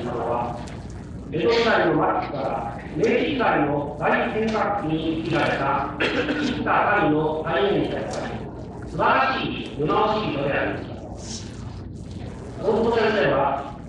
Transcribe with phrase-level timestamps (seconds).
[0.00, 0.56] 池上総合大臣様は、
[1.32, 6.70] 江戸時代の末期から明治時代の大変革期に生きられた生田
[7.00, 11.50] 神の大演者であり、素晴らしいルマオシートでありました。
[12.60, 13.38] 大久保先生は、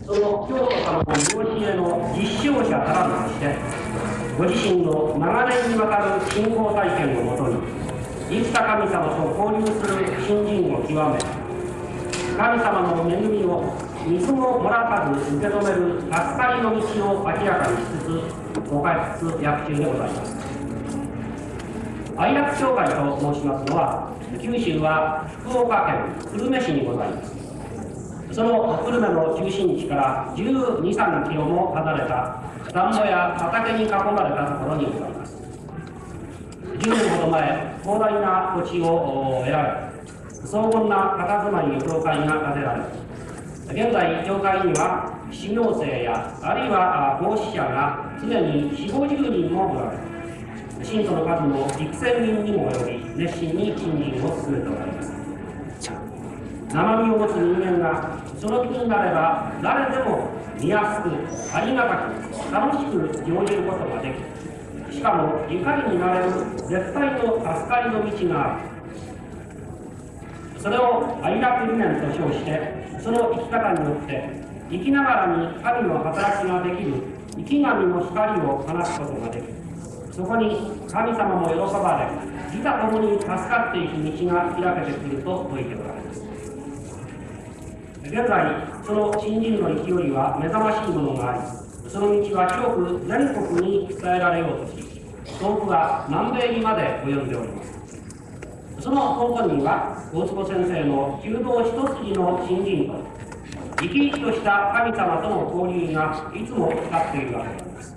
[0.06, 1.84] その京都様の養子への
[2.16, 3.44] 実証者からずとして、
[4.38, 7.58] ご自身の長年にわたる信仰体験をもとに、
[8.30, 11.18] 生田神様と交流する信心を極め、
[12.38, 13.74] 神様の恵みを
[14.08, 16.78] 水ももらかず受け止める助かりの道
[17.12, 20.36] を明らかにしつつ、ご開発薬中でございます。
[22.18, 23.66] 愛楽町会と申します。
[23.66, 27.36] のは、九州は福岡県久留米市にございます。
[28.32, 35.38] その久留米の中心地から12、3キロも離れた田んぼや畑に囲まれたところにございます。
[36.80, 39.92] 10年ほど前、広大な土地を得られ、
[40.46, 42.82] 荘厳な佇まいの教会が建てられ、
[43.74, 49.98] 現在、教会には修行生や、あるいは奉仕者が常に4、50人もおられ、
[50.84, 55.22] 信徒の数も幾千人にも及び、熱心に信心を進めておられます。
[56.74, 64.14] 生身を持つ人間がその気になれば誰でも見やすくありがたく楽しく生じることがで
[64.90, 68.71] きしかも怒りになれる絶対の助かりの道がある
[70.62, 74.30] それを愛楽理念と称してその生き方によって
[74.70, 76.94] 生きながらに神の働きができる
[77.36, 79.54] 生き神の光を放つことができる
[80.12, 80.56] そこに
[80.92, 86.32] 神様も喜ばれ自他ともに助かっていく道が開けてくると説いておられます
[88.04, 95.02] 現在、その新人の勢いは目覚ましいものがあり、その道は広く全国に伝えられようとし、
[95.40, 97.81] 遠くは南米にまで及んでおります。
[98.82, 101.70] その根本には、大坪先生の弓道一
[102.02, 102.98] 筋の新人と、
[103.80, 107.96] 生き生きとした神様との交流がいつも光っているわけであります。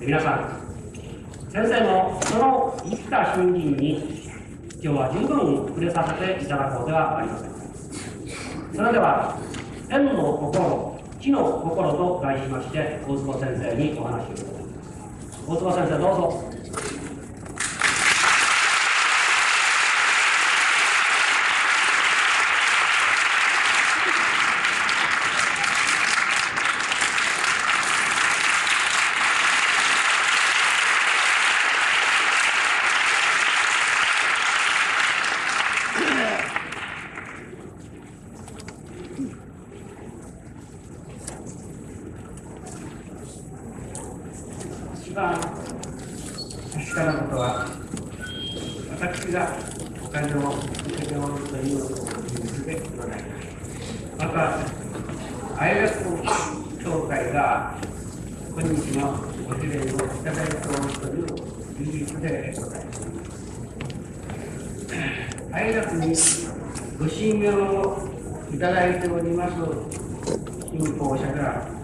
[0.00, 4.20] 皆さん、先生のその生きた新人に、
[4.82, 7.52] 今日は十分触れさせていただこうではありません。
[8.74, 9.38] それでは、
[9.88, 10.12] 天の
[10.52, 14.82] 心、地の心と題しまして、大坪先生にお話を伺いま
[15.32, 15.48] す。
[15.48, 16.52] 大坪先生、どうぞ。
[45.04, 45.54] 一番確
[46.94, 47.68] かなことは、
[48.98, 49.58] 私が
[50.02, 50.54] お金を
[50.86, 51.92] 受けておるという事
[52.40, 53.44] 実でございます。
[54.16, 55.92] また、愛楽
[56.82, 57.76] 協会が
[58.56, 59.00] 今日の
[59.46, 59.88] ご指令をい
[60.24, 61.26] ただいておるという
[61.76, 62.98] 事実でございます。
[65.52, 66.16] 愛楽に
[66.98, 68.08] ご信用を
[68.50, 69.52] いただいております
[70.70, 71.82] 信仰者が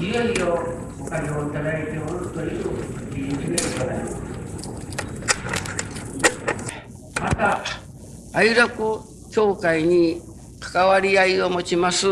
[0.00, 0.64] いよいよ
[1.00, 2.62] お金をいただいておるという
[3.10, 4.16] 事実でございます。
[7.20, 7.64] また、
[8.32, 9.00] 愛楽
[9.32, 10.22] 協会に
[10.60, 12.06] 関わり合いを持ちます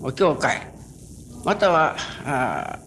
[0.00, 0.60] お教会、
[1.44, 2.78] またはあ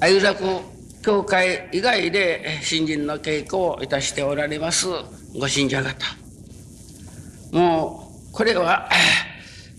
[0.00, 0.42] 愛楽
[1.02, 4.86] 教会以外で新人の稽古をいたしておられます
[5.38, 6.06] ご信者方。
[7.52, 8.88] もうこれは、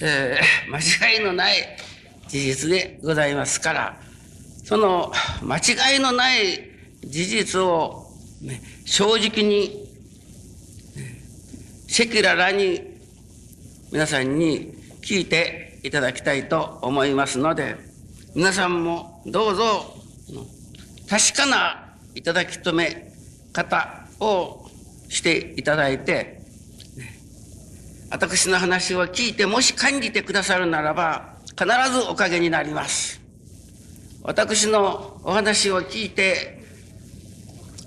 [0.02, 1.56] えー、間違いのない
[2.28, 4.00] 事実でございますから、
[4.66, 5.12] その
[5.42, 6.70] 間違いのない
[7.04, 8.09] 事実を、
[8.86, 9.88] 正直に、
[11.90, 12.82] 赤裸々に
[13.92, 17.76] 皆さんに聞いていただきたいと思いますので、
[18.36, 19.96] 皆さんもどうぞ
[21.10, 23.12] 確かないただき止め
[23.52, 24.70] 方を
[25.10, 26.40] していただいて、
[28.12, 33.20] 私の話を聞いてもし感じてくださるならば、必ずおかげになります。
[34.22, 36.59] 私のお話を聞いて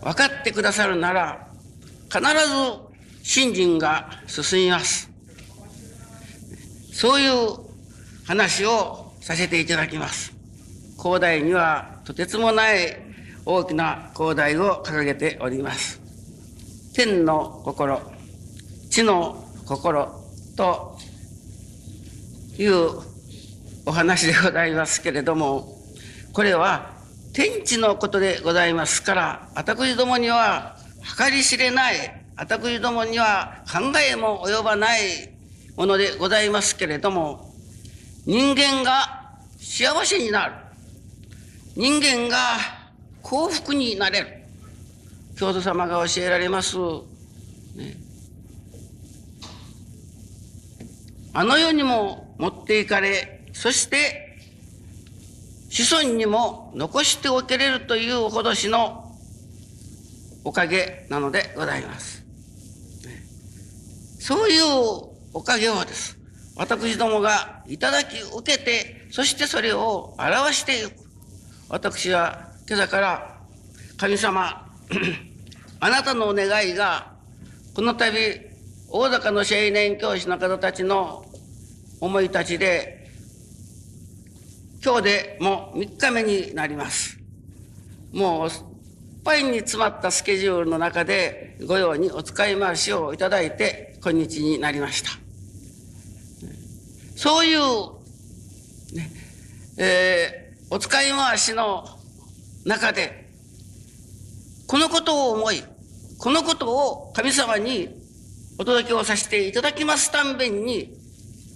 [0.02, 1.46] 分かってくださるなら、
[2.10, 2.28] 必ず
[3.22, 5.08] 信心が進みます。
[6.92, 7.56] そういう
[8.26, 10.32] 話をさせていただきます。
[10.98, 12.96] 広大にはとてつもない
[13.44, 16.00] 大きな広大を掲げております。
[16.94, 18.00] 天の心、
[18.90, 20.20] 地の心
[20.56, 20.98] と
[22.58, 23.00] いう
[23.86, 25.76] お話でございますけれども、
[26.32, 26.91] これは
[27.32, 30.76] 天地のことでございますから、私どもには
[31.18, 35.30] 計り知れない私どもには考えも及ばない
[35.76, 37.54] ものでございますけれども、
[38.26, 40.54] 人間が幸せになる。
[41.74, 42.58] 人間が
[43.22, 44.42] 幸福になれる。
[45.36, 46.76] 教祖様が教えられます。
[46.76, 47.96] ね、
[51.32, 54.21] あの世にも持っていかれ、そして
[55.72, 59.16] 子孫にも残しておけれるというほどしの
[60.44, 62.22] おかげなのでございます。
[64.20, 64.62] そういう
[65.32, 66.18] おかげをです。
[66.56, 70.92] 私どもがいただき受けて、そしてそれを表していく。
[71.70, 73.36] 私は今朝から
[73.96, 74.68] 神様、
[75.80, 77.14] あなたのお願いが、
[77.74, 78.12] この度、
[78.90, 81.24] 大阪の青年教師の方たちの
[81.98, 83.01] 思いたちで、
[84.84, 87.16] 今日でもう3日目になります。
[88.12, 88.52] もう、いっ
[89.22, 95.10] ぱいに詰まったスケジュールの中で、ご用にお使い回しをいただいて、今日になりました。
[97.14, 97.60] そういう、
[98.96, 99.10] ね、
[99.78, 101.86] えー、お使い回しの
[102.64, 103.30] 中で、
[104.66, 105.62] このことを思い、
[106.18, 107.88] このことを神様に
[108.58, 110.92] お届けをさせていただきますたんびに、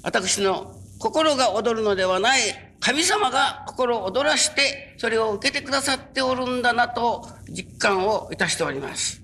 [0.05, 9.21] 私の心が躍るのではない神様が心を躍らして、それを受けてくださっておるんだなと実感をいたしております。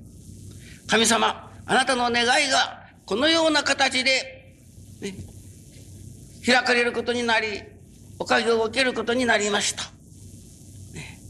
[0.88, 4.56] 神様、あなたの願いがこのような形で、
[5.00, 5.14] ね、
[6.44, 7.62] 開かれることになり、
[8.18, 9.84] おかげを受けることになりました。
[10.92, 11.20] ね、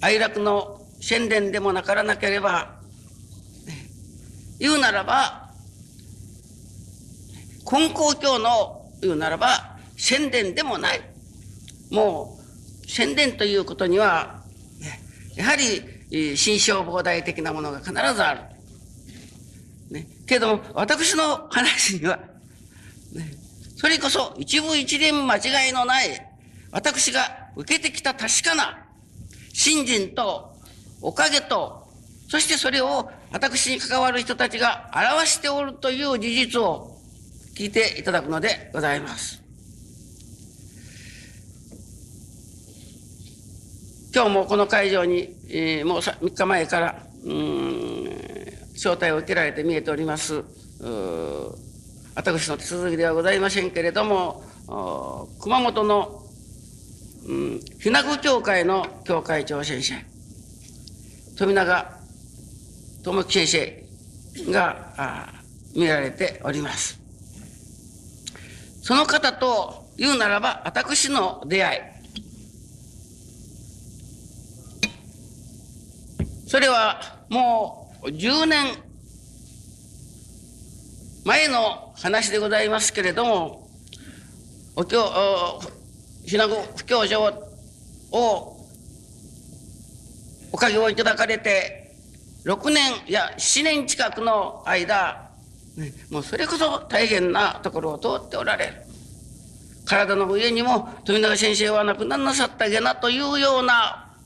[0.00, 2.80] 哀楽の宣伝でもなからなければ、
[3.66, 3.86] ね、
[4.58, 5.50] 言うならば、
[7.70, 11.09] 根高教の言うならば、宣伝でもない。
[11.90, 12.38] も
[12.84, 14.42] う、宣伝ということには、
[15.36, 18.40] やはり、心象膨大的なものが必ずある。
[19.90, 22.18] ね、けど、私の話には、
[23.12, 23.32] ね、
[23.76, 26.26] それこそ一部一連間違いのない、
[26.70, 28.86] 私が受けてきた確かな
[29.52, 30.54] 信心と
[31.00, 31.88] おかげと、
[32.28, 36.98] そしてそれを私に関わる人たちが表しておるという事実を
[37.56, 39.39] 聞いていただくのでございます。
[44.12, 48.08] 今日もこの会場に、えー、もう3日前から、うん、
[48.74, 50.42] 招待を受けられて見えております。
[52.16, 54.42] 私の手続きではございませんけれども、
[55.40, 56.22] 熊本の、
[57.28, 59.94] うん、ひなぐ協会の協会長先生、
[61.38, 62.00] 富永
[63.04, 63.84] 智樹先
[64.34, 65.32] 生が
[65.76, 66.98] 見られております。
[68.82, 71.89] その方と言うならば、私の出会い。
[76.50, 78.74] それはもう10年
[81.24, 83.68] 前の話でございますけれども、
[84.74, 84.98] お経、
[86.26, 87.22] ひなご不教書
[88.10, 88.66] を
[90.50, 91.94] おかげをいただかれて、
[92.44, 95.30] 6年いや7年近くの間、
[96.10, 98.72] もうそれこそ大変なところを通っておられる。
[99.84, 104.16] 体の上にも富永先生は亡くならなさったげなというような、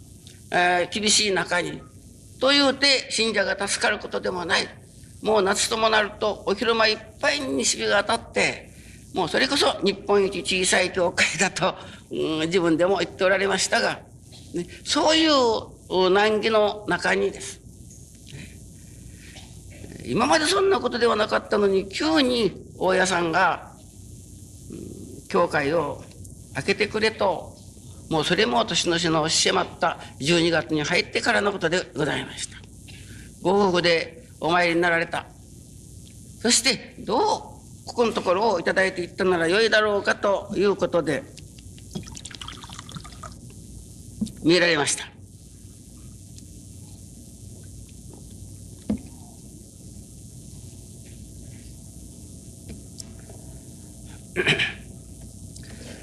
[0.50, 1.82] えー、厳しい中に、
[2.44, 4.68] というて信者が助かることでもない。
[5.22, 8.68] もう夏ともなるとお昼間いっぱいに西日が当たって、
[9.14, 11.74] もうそれこそ日本一小さい教会だと、
[12.10, 14.00] うん、自分でも言っておられましたが、
[14.52, 17.62] ね、そういう難儀の中にです。
[20.04, 23.72] 今までそんなことではなかったのに、急に大家さんが、
[24.70, 26.04] うん、教会を
[26.52, 27.53] 開けてくれと、
[28.10, 32.58] もうそれも年の瀬の迫った12月に入ってからのことでございました。
[33.42, 35.26] ご夫婦でお参りになられた。
[36.40, 37.20] そして、どう
[37.86, 41.22] ここのところをいただいていったならよいだろうかということで、
[44.42, 45.04] 見られました。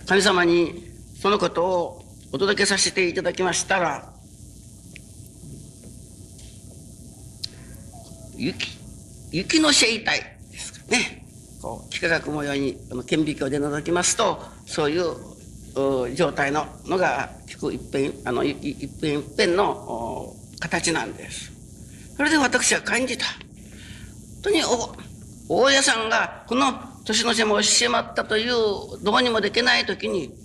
[0.07, 0.80] 神様に
[1.21, 4.11] そのことをお届けさせていただきましたら、
[8.35, 8.69] 雪、
[9.31, 10.19] 雪の生態
[10.51, 11.23] ですかね。
[11.61, 18.55] こう、幾何学模様に、あの顕微鏡で覗きますと、そういう状態ののが、聞く一辺、あの、一
[18.95, 21.51] 辺一辺の形なんです。
[22.17, 23.25] それで私は感じた。
[23.25, 23.35] 本
[24.45, 24.63] 当に
[25.49, 26.73] お、大家さんが、この
[27.05, 28.53] 年の瀬も押しまったという、
[29.03, 30.40] どうにもできない時に、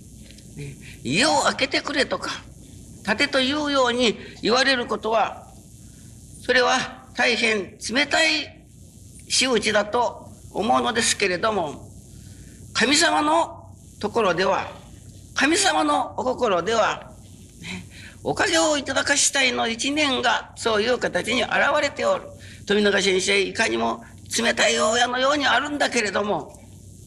[1.03, 2.31] 家を開けてくれとか、
[3.05, 5.47] 建てというように言われることは、
[6.45, 8.63] それは大変冷たい
[9.29, 11.87] 仕打ちだと思うのですけれども、
[12.73, 14.67] 神様のところでは、
[15.33, 17.11] 神様のお心では、
[18.23, 21.51] おかげをいただかしたいの一年がそういう形に現
[21.81, 22.23] れておる。
[22.65, 24.03] 富永先生、いかにも
[24.37, 26.53] 冷たい親のようにあるんだけれども、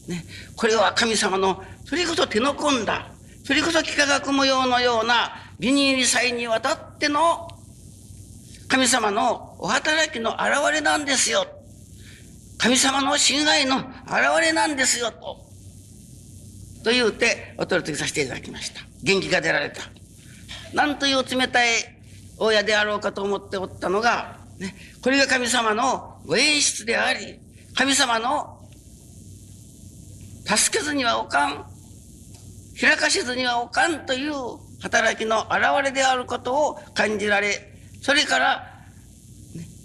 [0.07, 3.11] ね、これは神様の、それこそ手の込んだ、
[3.43, 7.47] それこそ幾何学模様のようなビニール祭にわたっての
[8.67, 11.45] 神様のお働きの現れなんですよ。
[12.57, 15.45] 神様の信頼の現れなんですよ、と。
[16.83, 18.81] と言うて、お取り次ぎさせていただきました。
[19.03, 19.81] 元気が出られた。
[20.73, 21.69] なんという冷たい
[22.37, 27.39] 親であろうかと思っておったのが、ね、これが神様のご演出であり、
[27.75, 28.59] 神様の
[30.45, 31.65] 助けずにはおかん、
[32.81, 34.33] 開かしずにはおかんという
[34.81, 37.71] 働きの表れであることを感じられ、
[38.01, 38.67] それから、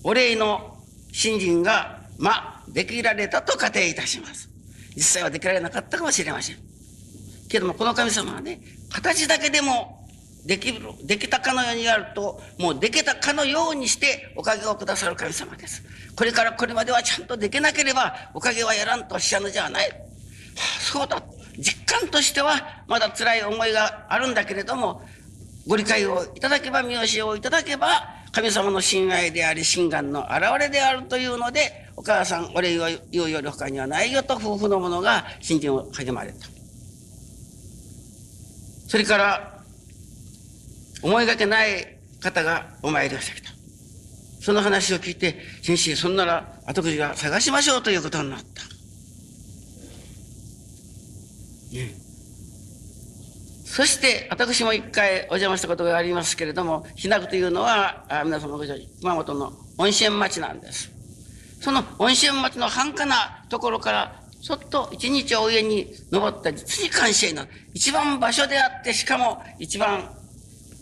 [0.03, 0.79] お礼の
[1.13, 4.49] 信心が、まあ、できられたと仮定いたします。
[4.97, 6.57] 実際はできられなかったかもしれません。
[7.51, 8.61] けども、この神様はね、
[8.91, 10.09] 形だけでも
[10.47, 15.83] できる、できたかのようにやると、もうできたかのようにしておかげをくださる神様です。
[16.17, 19.91] これからこれまではちゃんとできなければおかげはやらんとおっしゃるのじゃない。
[19.91, 19.97] は
[20.57, 21.23] あ、そうだ。
[21.59, 25.03] 実感としてはまだ辛い思いがあるんだけれども、
[25.67, 36.47] ご理解をいただけば、見教えをいただけば、神様の信愛であり、心願の現れであるというので、お母さん、お礼を言うより他にはないよと夫婦の者が信心を励まれた。
[38.89, 39.65] それから、
[41.03, 43.51] 思いがけない方がお参りをしてきた。
[44.41, 48.76] その話を聞いて、先生、そんなら後口が探しましょうということになった。
[53.65, 60.91] そして、私も一回お邪魔したことがありますけれども、ひなというのは、あ皆様ご存知、熊本の温泉町なんです。
[61.61, 70.17] その温泉町の繁華なところから、そっと一日お上に登った実に感謝の一番場所であって、しかも一番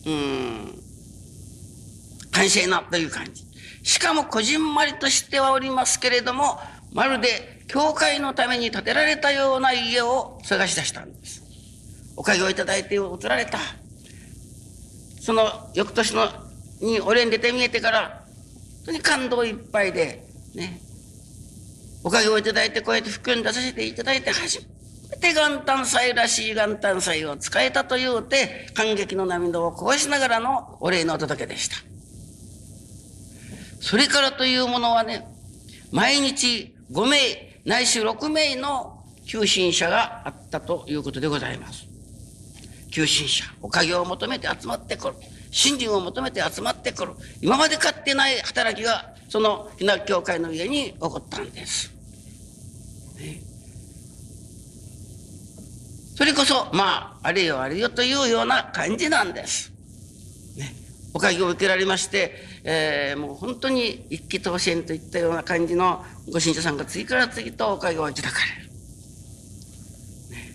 [0.07, 0.83] うん、
[2.33, 3.45] 完成なという感じ。
[3.83, 6.59] しかもこじんまりとしてはおりますけれども、
[6.93, 11.43] まるで教会のために建てられたような家を探し出したんです。
[12.17, 13.59] おかげをいただいて移られた。
[15.21, 16.29] その翌年の
[16.81, 18.25] に俺に出て見えてから、
[18.85, 20.23] 本当に感動いっぱいで、
[20.55, 20.81] ね。
[22.05, 24.63] おかげをいただいてこうやって福音出させていただいて初
[25.11, 31.77] めて元旦祭らしい元旦祭を使えたというて、感激の涙をこぼしながらのお礼のお届けでした。
[33.81, 35.27] それからというものはね、
[35.91, 37.19] 毎日5名、
[37.65, 41.87] ないし6名の求心者があったということでございます。
[42.91, 45.15] 求心者、おかげを求めて集まってくる。
[45.51, 47.13] 信心を求めて集まってくる。
[47.41, 51.91] 今まで買ってない働きが、そのひな教会の家に起こったんです。
[53.19, 53.41] ね
[56.17, 59.73] それこそ、まあ、あれよあれよというような感じなんです。
[60.57, 60.75] ね。
[61.13, 68.69] おかげを受けられまして、えー、もう本当に一気当選といったような感じのご信者さんが次から次とおかげをいただかれる。
[70.31, 70.55] ね、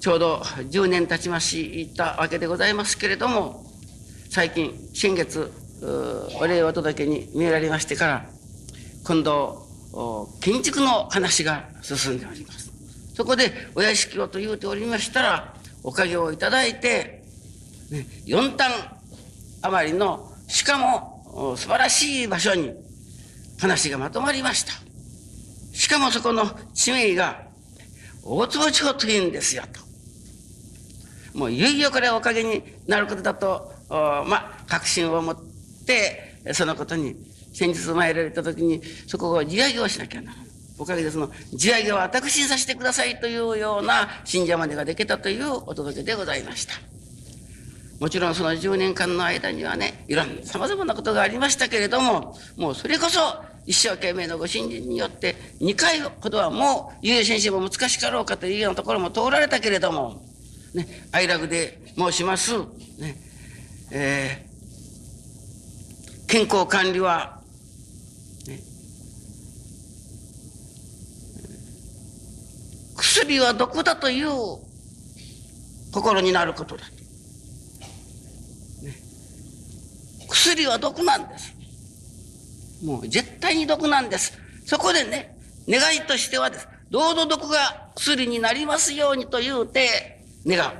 [0.00, 3.66] ちょうど10年経ちましたわけでございますけれども、
[4.30, 5.52] 最近、先月、
[6.40, 8.26] お礼をお届けに見えられましてから、
[9.04, 9.62] 今度、
[10.40, 12.72] 建築の話が進んでおります。
[13.14, 17.22] そこでお屋敷をと言うておりましたら、おかげをいただいて、
[17.90, 18.70] ね、4単
[19.62, 22.72] 余りの、しかも素晴らしい場所に
[23.58, 24.72] 話がまとまりました。
[25.76, 27.42] しかもそこの地名が、
[28.22, 31.38] 大坪町というんですよ、と。
[31.38, 35.36] もういよいよこれはおかげになることだと、まあ、確信を持っ
[35.86, 37.16] て、そのことに
[37.52, 40.46] 先日参られた時に、そこを地上げをしなきゃならない。
[40.78, 46.93] おかげでその地上げを私にさせてくださいというような信者までができたというお届けでございました。
[48.00, 53.20] もちろんその10年間の間にはね、いろんな様々なことがありましたけれども、もうそれこそ
[53.66, 60.22] 一生懸命のご信心によって2回ほどはもう、ゆう先生も難しかろうかというようなところも通られたけれども、
[60.74, 62.52] ね、愛楽で申します、
[62.98, 63.16] ね、
[63.92, 67.40] えー、健康管理は
[68.48, 68.58] ね
[72.96, 74.28] 薬は毒だという
[75.92, 76.84] 心になることだ。
[78.82, 78.96] ね、
[80.34, 81.54] 薬は毒なんです。
[82.84, 84.36] もう絶対に毒なんです。
[84.66, 85.38] そこでね、
[85.68, 86.68] 願いとしてはです。
[86.90, 90.72] どうぞ毒が薬になりますようにと言うて願う。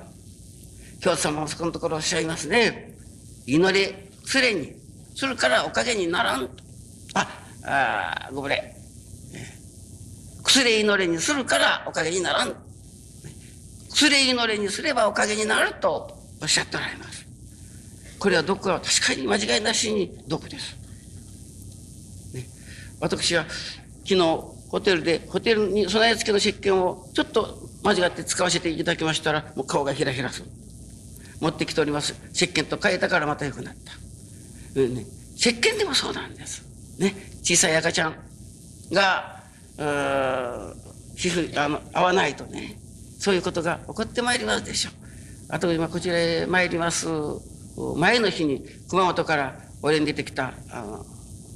[1.00, 2.94] 教祖様もそこのところおっしゃいますね。
[3.46, 4.72] 祈れ、薬に、
[5.14, 6.48] するからおかげにならん。
[7.14, 7.28] あ、
[7.64, 8.74] あご無礼。
[10.42, 12.54] 薬祈りにするからおかげにならん。
[13.90, 17.23] 薬祈りにすればおかげになるとおっしゃっておられます。
[18.24, 20.78] これは毒は確かに間違いなしに毒です。
[22.32, 22.46] ね、
[22.98, 23.44] 私は
[24.02, 24.16] 昨日
[24.70, 30.46] ホテルで、ホテルに備え付けの石鹸をちょっと間違って使わせていただきましたら、もう顔がひらひらする。
[31.38, 32.14] 持ってきております。
[32.32, 33.92] 石鹸と変えたからまた良くなった。
[34.80, 35.04] うんね、
[35.36, 36.64] 石鹸でもそうなんです。
[36.98, 38.16] ね、小さい赤ちゃん
[38.90, 39.42] が、
[41.14, 42.78] 皮膚あの合わないとね、
[43.18, 44.94] そういうことが起こってまいりますでしょう。
[45.50, 47.06] あと今こちらへ参ります
[47.96, 50.54] 前の日に熊本から俺に出てきた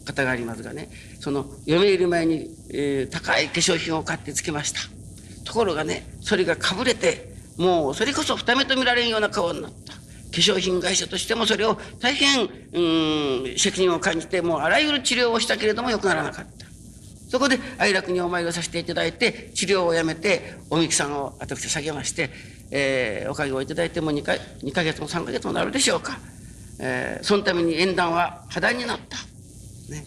[0.05, 4.81] 方がありますがね、その嫁入り前に、えー、高い化粧品を買ってつけました。
[5.45, 9.95] ところがね、それがかぶれて、もうそれこそ二目と見られんような顔になった。
[9.95, 10.01] 化
[10.33, 16.67] 粧品会社としてもそれを大変、うん、責任を感じて、もうあらゆる治療をしたけれども良くならなかった。
[17.31, 22.31] そこで愛楽にお参りをさせていただいて、治療をやめて、おみきさんを私下げまして、
[22.71, 24.33] えー、おかげをいただいても2か
[24.63, 26.19] ,2 ヶ月も3ヶ月もなるでしょうか。
[26.81, 29.17] えー、そのために縁談は破談になった。
[29.93, 30.05] ね。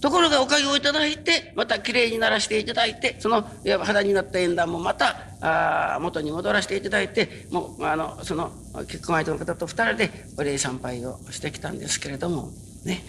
[0.00, 8.52] ところがおかげをいただいて、またきれいにならしていただいて、その、いわば肌になった縁談もまた、あ元に戻らせていただいて、もう、あの、その、
[8.86, 12.50] 結婚相手の方と二人でお礼参拝をしてきたんですけれども、
[12.84, 13.02] ね。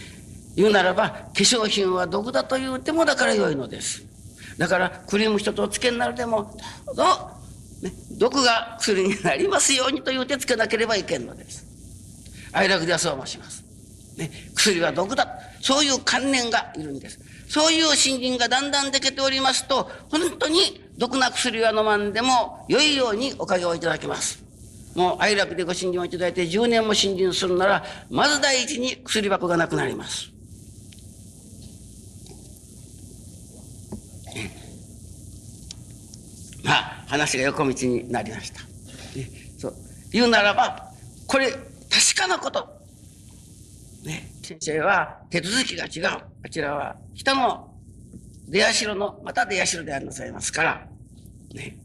[0.56, 4.04] 言うならば、化粧品は毒だと言うてもだから良いのです。
[4.58, 7.39] だから、クリーム一つおつけになるでも、どうぞ、
[7.82, 11.66] ね、毒が薬になりますようにと言うてつけなければいけんのです。
[12.52, 13.64] 愛楽ではそう申します。
[14.18, 15.28] ね、薬は毒だ。
[15.62, 17.20] そういう観念がいるんです。
[17.48, 24.44] そういう信心がだんだんでけておりますと、本当に毒な薬は飲まんでも良いようにおかげをいただきます。
[24.96, 30.32] もう愛楽でご信心をいただいて10年も信心するなら、まず第一に薬箱がなくなります。
[36.64, 38.62] まあ、話が横道になりました。
[38.62, 39.74] ね、そう
[40.12, 40.92] 言うならば、
[41.28, 41.62] これ、確
[42.16, 42.68] かなこと。
[44.04, 46.22] ね、先生は手続きが違う。
[46.44, 47.74] あちらは人の
[48.48, 50.88] 出社の、また出社でありなさいますから、
[51.54, 51.78] ね、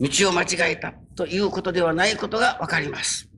[0.00, 3.28] 道を間違えたということではないことがわかります。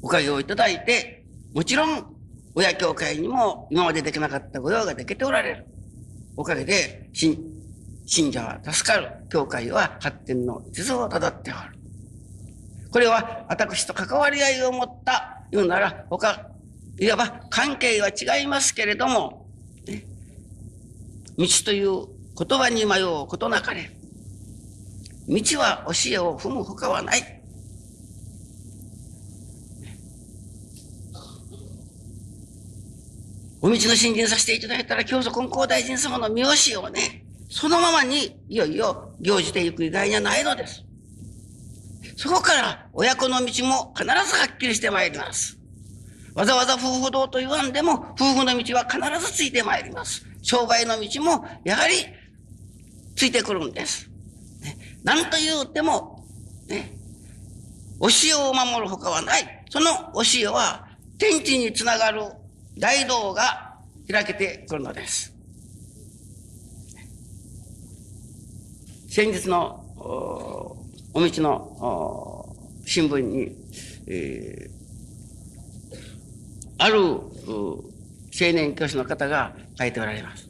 [0.00, 2.14] おかげをいただいて、もちろん、
[2.54, 5.66] 親教会にも今までできなかった御用ができておられる。
[6.38, 9.10] おかげで、信者は助かる。
[9.28, 11.60] 教会は発展の地図をたどっておる。
[12.92, 16.52] これは私と関わり合いを持った言うなら、他、
[17.00, 19.48] いわば関係は違いますけれども、
[21.36, 22.06] 道という
[22.38, 23.90] 言葉に迷うことなかれ。
[25.28, 27.37] 道は教えを踏むほかはない。
[33.60, 40.84] お道の信心させていただいたら、教祖金光大臣様の見教をね、そのままにいよいよ行じていく以外にはないのです。
[42.16, 45.58] そこから親子の道も必ずはっきりしてまいります。
[46.34, 50.24] わざわざ夫婦道と言わんでも、夫婦の道は必ずついてまいります。
[50.42, 51.94] 商売の道もやはり
[53.16, 54.08] ついてくるんです。
[54.60, 56.24] ね、何と言うても、
[56.68, 56.92] ね、
[58.00, 59.64] 教えを守るほかはない。
[59.70, 60.86] その教えは
[61.18, 62.22] 天地につながる
[62.78, 63.74] 大道が
[64.10, 65.34] 開けてくるのです。
[69.10, 69.84] 先日の
[71.12, 73.52] お道の新聞に、
[74.06, 75.94] えー、
[76.78, 77.82] ある青
[78.32, 80.48] 年教師の方が書いておられます。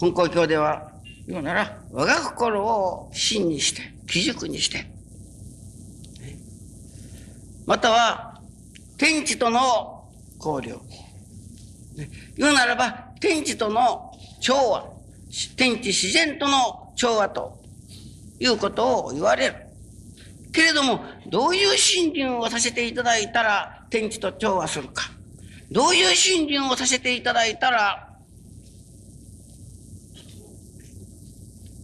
[0.00, 0.92] 根高教では
[1.26, 4.86] 言うなら我が心を真にして基軸にして
[7.68, 8.40] または
[8.96, 10.08] 天地との
[10.42, 10.78] 交流。
[12.38, 14.86] 言うならば、天地との調和、
[15.54, 17.58] 天地自然との調和と
[18.40, 19.56] いうことを言われる。
[20.50, 25.10] けれども、どういう信心をさせていただいたら天地と調和するか。
[25.70, 28.16] どういう信心をさせていただいたら、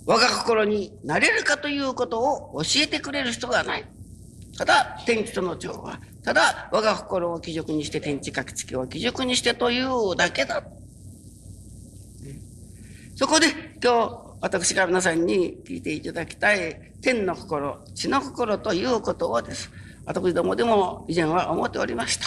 [0.06, 3.93] 我が心になれるかということを教えてくれる人がない。
[4.56, 5.98] ただ、天地との調和。
[6.22, 10.62] ただ、我が心を基軸にして、天地書き付けを基軸にしてというだけだ。
[13.16, 13.46] そこで、
[13.82, 19.70] 今日、私が皆さんに聞いていただきたい、天の心、地の心ということをです。
[20.06, 22.26] 私どもでも以前は思っておりました。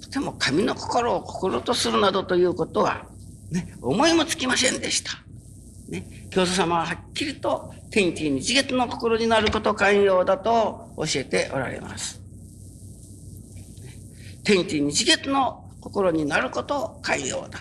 [0.00, 3.06] とても神の心を心とするなどということは、
[3.50, 5.12] ね、思いもつきませんでした。
[5.90, 12.20] ね、教祖様ははっきりと天地日月の心になること寛容だと教えておられます。
[14.44, 17.60] 天地日月の心になること寛容だ。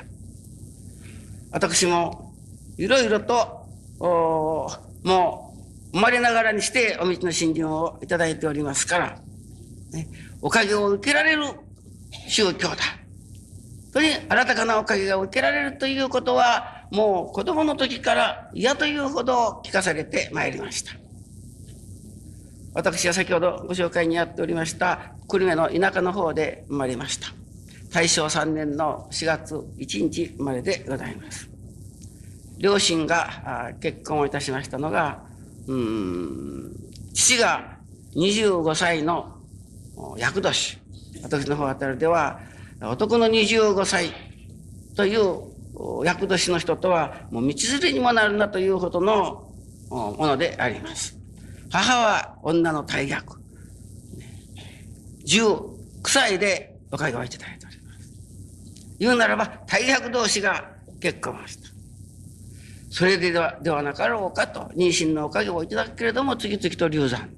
[1.51, 2.33] 私も
[2.77, 3.65] いろいろと、
[3.99, 5.55] も
[5.91, 9.19] う生まれながらにしてお道の信心をいただいておりますから、
[9.91, 10.07] ね、
[10.41, 11.45] おかげを受けられる
[12.27, 12.77] 宗教だ。
[13.91, 20.93] とに新たかなおかげが受けられるということは、もう子供の時から嫌というほど聞かされてまいりました。
[22.73, 27.27] 私は先ほどご紹介にあっておりました久留米の田舎の方で生まれました。
[27.91, 31.49] 大正3年の4月1日生まれでございます。
[32.59, 35.23] 両親が結婚をいたしましたのが、
[35.67, 36.75] うん、
[37.13, 37.77] 父が
[38.15, 39.35] 25歳の
[40.17, 40.77] 厄年。
[41.23, 42.39] 私の方あたりでは、
[42.81, 44.11] 男の25歳
[44.95, 45.48] という
[46.03, 49.49] 厄年の人とは、もう道連れにもなるなというほどの
[49.89, 51.17] ものであります。
[51.71, 53.39] 母は女の大役。
[55.25, 55.69] 19
[56.05, 58.09] 歳で若いがいただいております。
[58.99, 61.69] 言うならば、大役同士が結婚した。
[62.91, 67.29] それではではなかろうかと、妊娠のおかげをいただくけれども、次々と流産。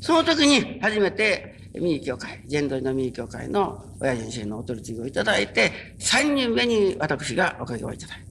[0.00, 8.28] その時に初めて三重教会、ジドリの三重教会の親人生のお取り次ぎをいただいて、三人目に私がおかげをいただいた。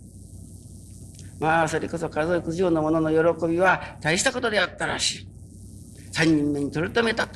[1.40, 5.28] まあ、それこそ数えくじようなもの喜びは大したことであったらしい。
[6.12, 7.28] 三人目に取り留めた。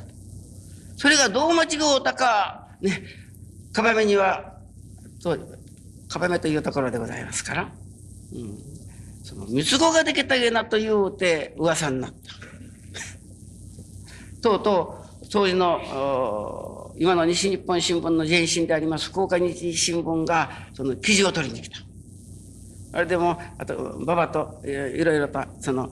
[0.96, 3.02] それがどう間違うたか、ね、
[3.72, 4.58] かばめには、
[5.20, 5.58] そう、
[6.08, 7.72] かばめというところでございますから、
[8.32, 8.58] うん、
[9.22, 12.16] その、三つ子ができたげなというて噂になった。
[14.42, 15.01] とうとう、
[15.32, 21.78] 当時の、今の西日本新聞の前身であります福岡日新聞が、その記事を取りに来た。
[22.92, 25.88] あれでも、あと、馬場といろいろと、その、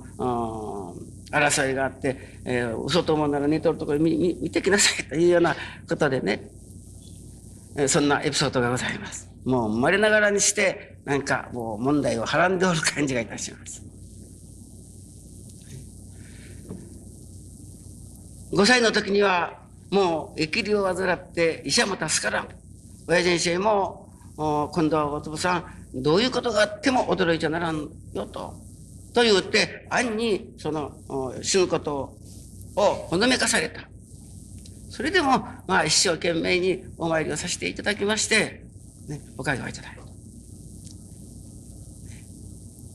[1.33, 5.57] 争いがあって、えー、嘘と思うなら寝とるところ見見てきなさいというような
[5.89, 6.51] ことでね、
[7.77, 9.31] えー、そんなエピソードがございます。
[9.47, 13.90] もう生まれながらにして、なんかもう問題をはらんでおる感じがいたします。
[18.53, 19.61] 5歳の時には
[19.91, 22.49] もう疫病を患って医者も助からん。
[23.09, 28.55] 親先生も、今度はお父さん、どういうことがあっても驚いちゃならんよと。
[29.13, 30.93] と言って、暗にその
[31.43, 32.17] 死ぬこと
[32.77, 33.83] をほのめかされた。
[34.89, 38.65] それでも、まあ一生懸命にお参りをさせていただきまして、
[39.09, 40.01] ね、おかげをいただいた。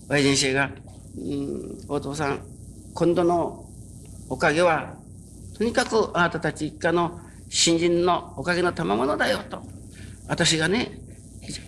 [0.09, 0.71] 親先生が、
[1.17, 2.39] うん、お父さん、
[2.93, 3.65] 今度の
[4.29, 4.95] おかげは
[5.57, 9.61] とにかくあなたたち一家の新人のおかげの賜物だよと。
[10.27, 10.99] 私がね、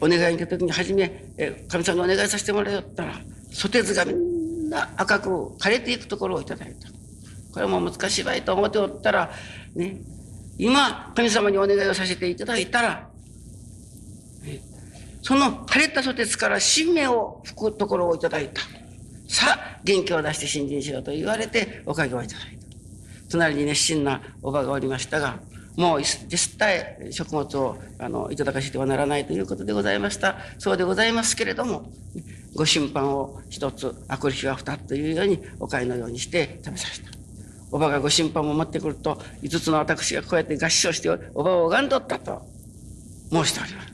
[0.01, 3.13] お願いに行った時に初め、え神様にお願いさせてもらえよったら、
[3.51, 6.89] ソテツがみんな赤く枯れていくところをいただいた。
[7.53, 9.31] これも難しい場合と思っておったら、
[9.75, 9.97] ね、
[10.57, 13.09] 今、神様にお願いをさせていただいたら、
[15.21, 18.61] その枯れたソテツから新芽を吹くところをいただいた。
[19.29, 22.66] さあ、元気を出して新人しようと言われて、おかげをいただいた。
[23.29, 25.39] 隣に熱心なおばがおりましたが、
[25.75, 30.37] もう絶対食物をあのいただかせてはならないということでございました。
[30.57, 31.91] そうでございますけれども、
[32.55, 37.11] ご審判を一つ、あくる日は二つというようにお買いのようにして食べさせた。
[37.69, 42.41] おばがご審判を持ってくると、五つの私がこうやって合唱しておばを拝んどったと
[43.31, 43.87] 申しております。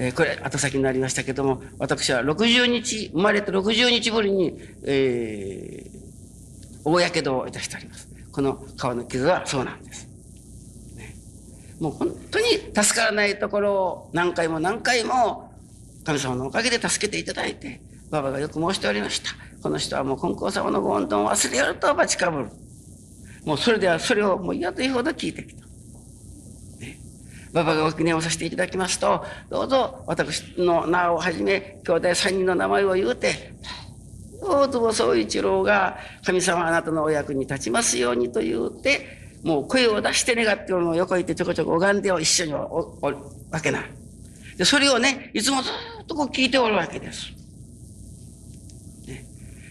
[0.00, 5.97] え、これ、後先になりましたけども、私は60日、生まれて60日ぶりに、えー、
[6.90, 8.08] 大やけどをいたしております。
[8.32, 10.06] この顔の傷はそうなんです。
[10.96, 11.14] ね、
[11.80, 15.52] もう本当に助からないところを何回も何回も
[16.04, 19.30] 神様のおかげで助けていただいて、馬場がよく申しておりました。
[19.62, 22.50] この人はもう金光様のご恩とを忘れよるとばちかぶる。
[23.44, 25.66] もうそれではそれをもう嫌というほど聞いてきた。
[26.78, 26.98] ね、
[27.52, 33.52] 馬場がご記念をさせていただきますと、どうぞ私の名をはじめ、兄弟三人の名前を言うて、
[34.40, 39.06] 大坪宗一郎が神様あなたのお役に立ちますようにと言うて、
[39.42, 43.16] もう声を出して願っておるのを横行ってちょこちょこ拝んでを一緒におおる
[43.50, 43.84] わけな。
[44.56, 47.32] で、それをね、いつもずっとこう聞いておるわけです。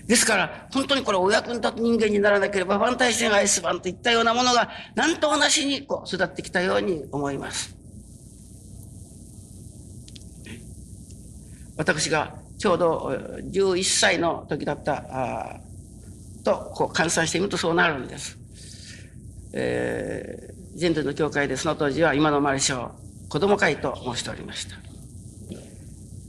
[0.07, 7.75] ですから、本当にこれお役に立つ人間にならなければ、万体戦アイスバンといったようなものが、なんと同じにこう育ってきたように思います。
[11.75, 13.15] 私がちょうど
[13.51, 15.59] 11歳の時だった
[16.43, 18.37] とこう換算してみるとそうなるんです。
[19.53, 22.91] えー、人類の教会でその当時は今のマリショ
[23.29, 24.75] 子供会と申しておりました。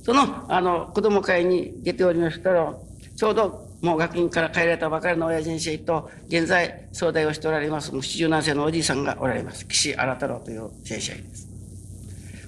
[0.04, 2.74] そのあの子供会に出ておりましたら
[3.16, 11.46] ちょうどもう学院から帰られたばかりの親先生と現在総代をしておられます77世のおじいさんがおられます岸新太郎という先生です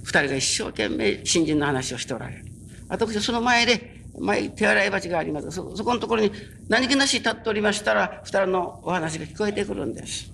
[0.02, 2.49] 二人が一生懸命新人の話をしておられる
[2.90, 6.32] 私はその前で前手洗い鉢がありますそそこのところに
[6.68, 10.30] 何気なし立っておりましたら二人のお話が聞こえてくるんです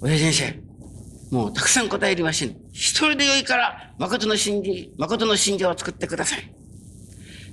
[0.00, 0.72] 親父先生
[1.32, 2.50] もうたくさん答えりません。
[2.72, 6.54] 一人でよいから、誠の信じ、誠の信条を作ってください。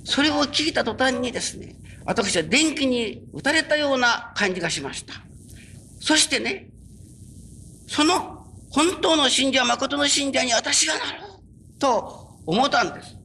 [0.04, 5.14] それを聞いた途端にですね、私は電気に打たれたような感じがしました。
[5.98, 6.68] そしてね、
[7.86, 8.39] その
[8.70, 11.20] 本当の信者、誠の信者に私がなる
[11.78, 13.16] と思ったんです。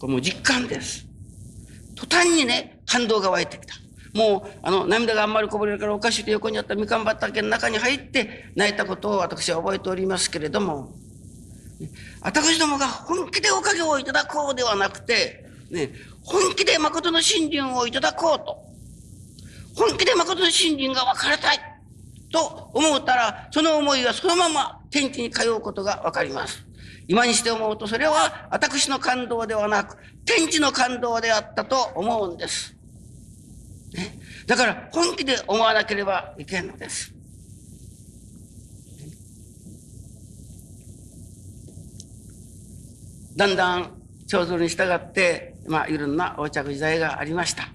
[0.00, 1.06] これも実感です。
[1.94, 3.74] 途端にね、感動が湧いてきた。
[4.14, 10.94] もう、あの、涙があんまりこぼれるからおかしいと横にあったみかん畑の中に入って泣いたことを私は覚えておりますけれども、
[12.22, 18.58] 私どもが本気でおかげをいただこうではなくて、ね、本気で誠の信心をいただこうと、
[19.76, 21.75] 本気で誠の信心が分かれたい
[22.32, 26.66] と思ったら、その思いがそのまま天地に通うことが分かります。
[27.08, 32.74] 今にして思うと、それは私の感動ではなく、天地の感動であったと思うんです。
[33.94, 37.12] ね、だから本気で思わなければいけんのです。
[43.36, 43.92] だんだん
[44.26, 47.68] 長蔵に従って、まあ、いろんな横着時代がありました。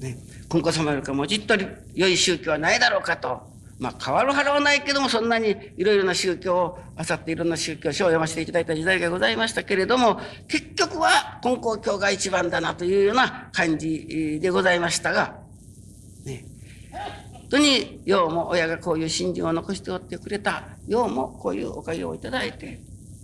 [0.00, 3.53] ね、今後様よりかもじっとり良い宗教はないだろうかと。
[3.78, 15.40] まあ、変わるはらはないけども、そんなにいろいろな宗教をあさっていろんな宗教書を読ませていただいた時代がございましたけれども、結局は金光教が一番だなというような感じでございましたが、
[16.24, 16.44] ね。
[17.32, 22.80] 本当に、ようも親がこういう信心を残しておってくれた、ようもこういうおかげをいただいて、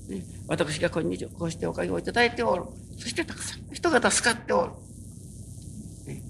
[0.08, 2.64] ね、私が今日こうしておかげをいただいておる。
[2.98, 4.72] そしてたくさんの人が助かっておる。
[6.06, 6.22] ね、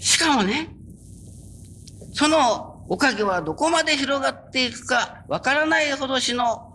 [0.00, 0.79] しかもね、
[2.12, 6.70] そのおかげはどこまで広がっていくかわからないほどしの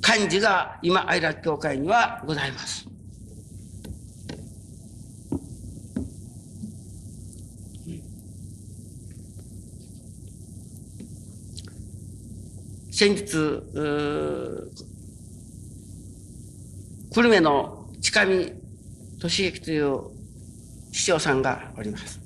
[0.00, 2.86] 感じが今、愛楽教会にはございます。
[12.92, 13.26] 先日、
[17.12, 18.52] 久留米の近見
[19.20, 20.00] 俊之という
[20.92, 22.20] 師匠さんがおります。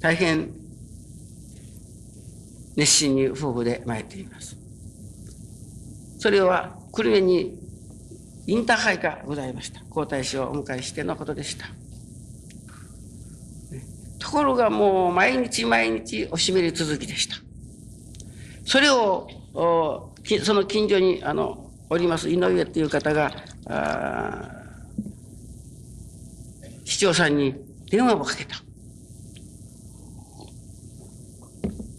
[0.00, 0.59] 大変
[2.80, 4.56] 熱心に夫婦で参っています。
[6.18, 7.58] それは久留米に
[8.46, 9.82] インターハイがございました。
[9.90, 11.66] 皇太子をお迎えしてのことでした。
[14.18, 17.36] ところがもう毎日毎日おしめり続きでした。
[18.64, 23.30] それをその近所にあのおります井上という方が
[26.86, 27.54] 市長さんに
[27.90, 28.56] 電話をかけた。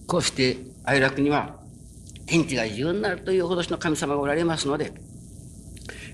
[0.07, 1.59] こうして哀楽には
[2.25, 4.93] 天地が自由になるというほどしの神様がおられますので、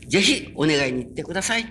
[0.07, 1.65] ぜひお願いに行ってください。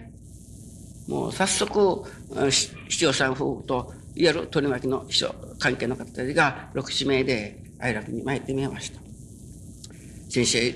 [1.08, 2.04] もう早速、
[2.50, 9.00] 市長さん夫婦と、いわゆる取り巻きの秘書関係の方たちが6指名で哀楽に参ってみました。
[10.28, 10.74] 先生、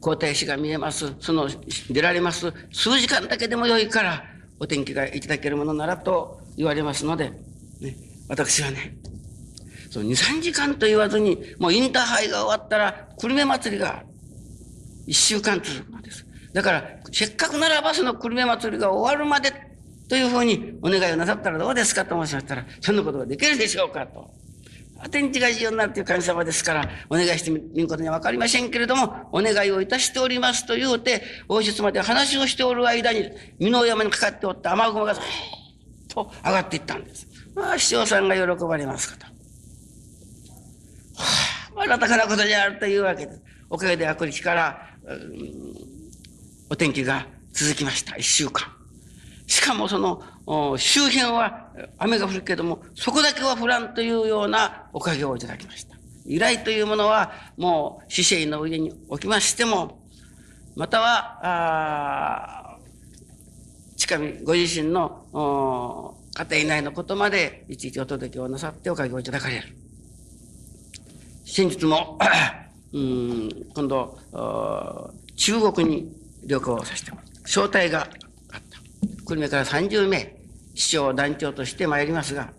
[0.00, 1.14] 皇太子が見えます。
[1.20, 1.48] その、
[1.90, 2.52] 出られます。
[2.72, 4.24] 数時間だけでも良いから、
[4.58, 7.30] お天気がいただけるものならと言われますので、
[7.80, 7.96] ね、
[8.28, 8.94] 私はね、
[9.90, 14.04] その2、3時間と言わずに、もうインターハイが終わったら、久留米祭りが
[15.06, 16.24] 1週間続くのです。
[16.52, 19.52] だから、せっかくならばその久留米祭りが終わるまで
[20.08, 24.30] というふうにお願いをなさったらどうですかと申しましたら、そんなことができるでしょうかと。
[25.10, 35.14] 天地が重要になるという神様ですから、お願いしてみることにはわかりませんけれども、お願いをいたしておりますと言うて、王室まで話をしておる間に、美濃山にかかっておった雨雲が、
[36.08, 37.26] と上がっていったんです。
[37.54, 39.29] まあ、師匠さんが喜ばれますかと。
[41.20, 43.32] はあ、新たかなことであるというわけで。
[43.68, 44.86] おかげで悪力から、
[46.68, 48.16] お天気が続きました。
[48.16, 48.66] 一週間。
[49.46, 50.22] しかもその
[50.76, 55.96] 周辺は雨が降るけども、そこだけは降らんというようなおかげをいただきました。
[56.26, 60.00] 依頼というものは、もう死生の上におきましても、
[60.76, 62.78] または、
[63.96, 69.76] 近見ご自身の家庭内のことまでいちいちお届けをなさっておかげをいただかれる。
[71.52, 72.16] 先日も
[72.92, 74.16] うん今度
[75.34, 76.12] 中国に
[76.46, 77.32] 旅行をさせてもらった。
[77.42, 78.78] 招待があった
[79.26, 80.36] 久留米から30名、
[80.74, 82.52] 市長団長として参りますが、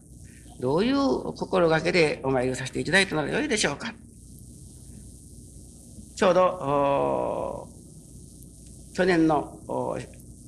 [0.59, 0.97] どういう
[1.33, 3.93] 心がけでお参りをさせていただいたのがよいでしょうか。
[6.17, 7.69] ちょうど、
[8.93, 9.97] 去年の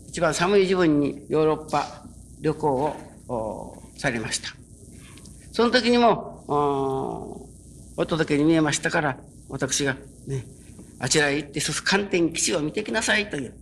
[0.10, 2.04] 一番寒い時分にヨーロッパ
[2.42, 2.94] 旅行
[3.30, 4.50] をされました。
[5.54, 7.43] その時にも、
[7.96, 9.18] お届けに見えましたから、
[9.50, 9.96] 私が
[10.28, 10.46] ね、
[11.00, 13.54] あちらへ行ってそ寒天基地を見てきなさいという。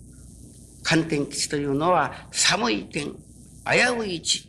[0.84, 3.18] 寒天基地というのは寒い天、危
[4.00, 4.48] うい地。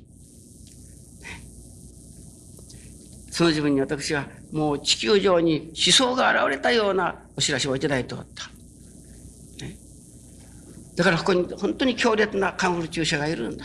[3.30, 8.50] その自分に私はもう地球上に思想が現れたようなお知らせをいただいておった。
[10.94, 13.64] だからここに本当に強烈なカンフル注射がいるんだ。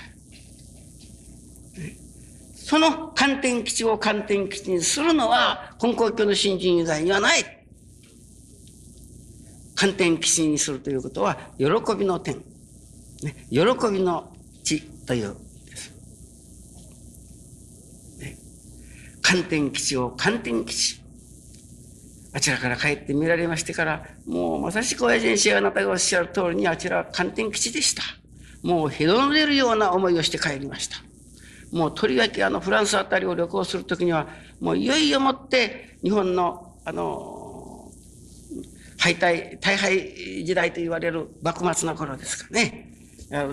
[2.67, 7.39] その寒天基地を寒天基地にするのは根高教の新人以外にはない。
[9.73, 11.65] 寒天基地にするということは喜
[11.97, 12.43] びの天、
[13.23, 15.37] ね、喜びの地という
[19.21, 21.01] 寒天基地を寒天基地。
[22.33, 28.03] あちらから帰って見られましてから、もうまさしく親父にあなたがおっしゃる通りにあちらは寒天基地でした。
[28.61, 31.06] もうへどの出るような思いをして帰りました。
[31.71, 34.27] もうとりわけあのフランスあたりを旅行するときには、
[34.59, 37.91] もういよいよもって日本のあの、
[38.97, 42.89] 敗退、大敗時代と言われる幕末の頃ですかね。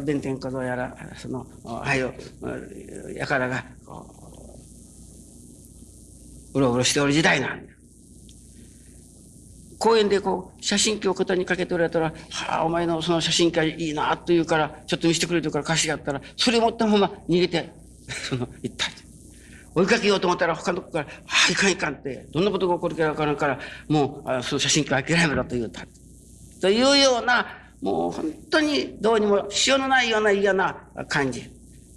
[0.04, 2.14] 弁天小僧やら、その、はよ、
[3.16, 3.64] やからが、
[6.54, 7.72] うろうろしておる時代なんだ。
[9.78, 18.86] 公園でこう、写真機を肩にかけておられたら、はあ、お前のその写真機はいいな、と言うから、ちょっと見せてくれというから貸しがあったら、それを持ったまま逃げて、その、行った。
[19.74, 21.08] 追いかけようと思ったら他の子から、あ
[21.48, 25.86] あ、いかんいかんって、どんなことが起こるかわからんから、もう、あその写真機は諦めろと言うた。
[26.60, 27.46] というような、
[27.82, 31.50] もう本当にどうにもしようのないような嫌な感じ。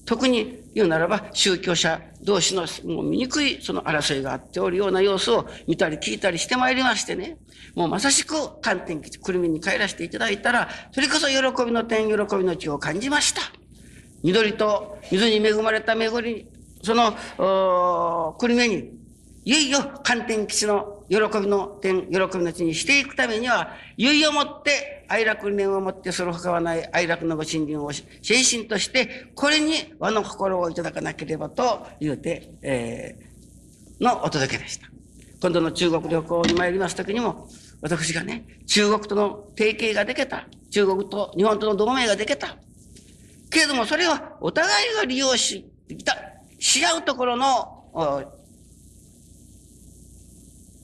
[0.06, 7.38] 特に言うならば宗教者同士のもう醜いその争いがあっておるような様子を見たり聞いたりしてまいりましてね、
[7.76, 13.42] もうまさしく観点基地、くるみに帰らせていただいたら、それこそ喜びの点、喜びの地を感じました。
[14.28, 16.48] 緑と水に恵まれた巡り、
[16.84, 18.92] その、くるみに、
[19.46, 28.04] いよいよ観点基地の喜びの点、喜びの地にしていくためには、いよいよもって愛楽念をもってその他はない愛楽のご信心を精
[28.44, 34.90] 神として、これに和の心をいただかなければと言うて、えー、のお届けでした。
[35.42, 37.48] 今度の中国旅行に参りますときにも、
[37.82, 40.50] 私がね、中国との提携ができた。
[40.70, 42.58] 中国と日本との同盟ができた。
[43.50, 45.66] けれどもそれはお互いが利用し、
[46.04, 46.18] た、
[46.60, 48.34] し合うところの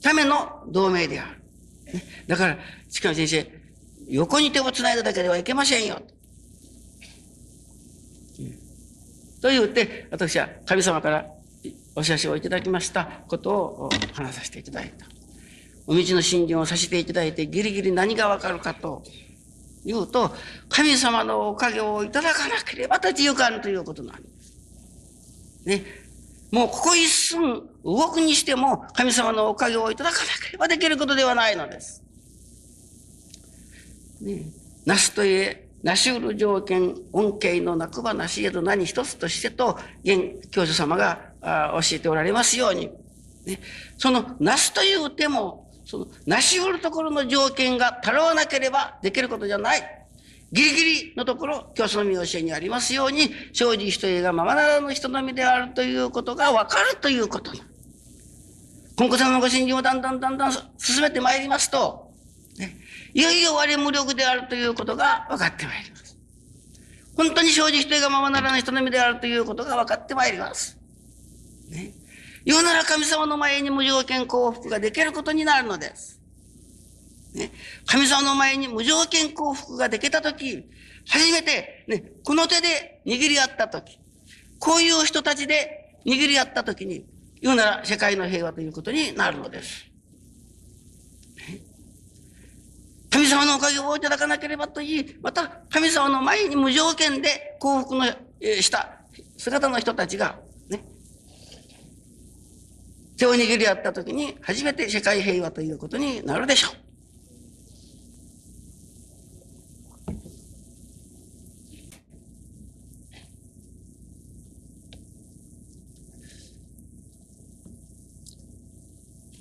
[0.02, 1.40] ための同盟である。
[2.26, 2.58] だから、
[2.90, 3.50] 近上先生、
[4.08, 6.02] 横に手を繋いだだけではいけませんよ。
[9.40, 11.26] と言って、私は神様から
[11.94, 15.06] お知らせをいただきましたことを話させていただいた。
[15.86, 19.02] お道の信心をさせていただいて、ギリギリ何がわかるかと
[19.84, 20.34] 言うと、
[20.68, 25.66] 神様のおかげをいただかなければ立ち行かんということなんです。
[25.66, 25.84] ね。
[26.50, 32.02] もうここ一寸動くにしても神様のおかげをいただかなければできることではないのです。
[34.20, 34.46] ね
[34.86, 42.90] なすといえ、なしうる条件、恩恵のなくばなしえど何一つとしてと、現教授様が教えておられますように、
[43.46, 43.60] ね、
[43.98, 45.63] そのなすという手も、
[45.94, 50.06] そのなしうるところの条件が足らなければできることじゃない。
[50.50, 57.52] ギリギリのところ、教祖の見教えにありますように、生じ人へがままならぬ人のみであるということがわかるということ
[58.96, 62.12] 今後様のご信心をだんだんだんだん進めてまいりますと、
[62.56, 62.76] ね、
[63.14, 66.16] いよいよ我無力であるということが分かってまいります。
[67.16, 70.76] 本当に生じ人へがままならぬ人のみであるということが分かってまいります。
[71.68, 72.03] ね。
[72.44, 76.20] 言うなら神様の前に無条件幸福ができることになるのです。
[77.34, 77.50] ね、
[77.86, 80.64] 神様の前に無条件幸福ができたとき、
[81.08, 83.98] 初めて、ね、この手で握り合ったとき、
[84.58, 87.04] こういう人たちで握り合ったときに、
[87.40, 89.86] 言うなら世界の平和ということになるのです。
[93.10, 98.06] 神様のおかげをいただかなければと言い、また神様の前に無条件で幸福の
[98.40, 99.00] した
[99.36, 100.40] 姿の人たちが、
[103.16, 106.84] 手を握り合ったときに初めて世界平和ということになるでしょう。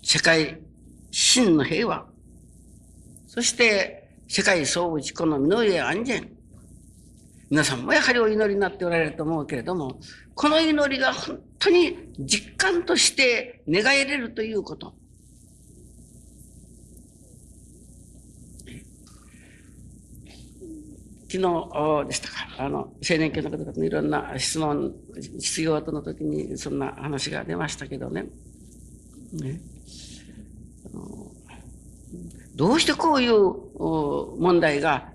[0.03, 0.61] 世界
[1.09, 2.05] 真の平和、
[3.25, 6.29] そして世界総打ちこの身の上安全。
[7.49, 9.99] 皆さんもやはりお祈りになっておられると思うけれども、
[10.35, 14.93] この祈りが本当に実感として願えれるということ。
[21.29, 24.93] 昨日でしたか、あの、青年教の方々のいろんな質問、
[25.39, 28.25] 質疑応答の時にそんな話が出ましたけどね。
[29.33, 29.59] ね
[32.55, 33.33] どうしてこういう
[34.39, 35.11] 問題が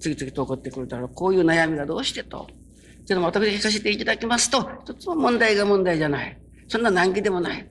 [0.00, 2.48] 次々と起こってくるだろう、こういう悩みがどうしてと。
[3.04, 6.38] それも私聞かせていただきますと、一つも問題が問題じゃない。
[6.68, 7.68] そんな難儀でもない。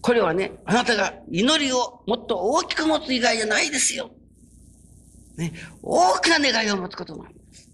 [0.00, 4.10] これはね、あなたが祈りをもっと大きく持つ以外じゃないですよ。
[5.36, 5.52] ね、
[5.82, 7.70] 大きな願いを持つことなんです。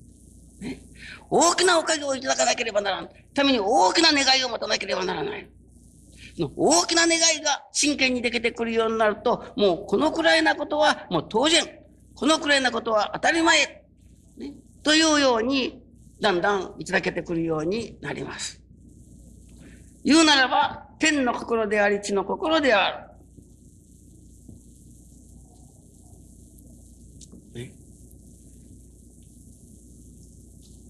[0.60, 0.80] ね、
[1.30, 3.08] 大きなおかげをいただかなければならん。
[3.34, 5.50] ために大きな願いを持たなければならない。
[6.56, 11.64] 大きな願いが真剣にできてくるようになると、もうこのくらいなことはもう当然、
[12.14, 13.84] このくらいなことは当たり前、
[14.36, 14.52] ね、
[14.82, 15.83] というように、
[16.24, 18.58] だんだんいただけてくるようになります。
[20.02, 23.10] 言うならば、天の心であり、地の心であ
[27.54, 27.64] る。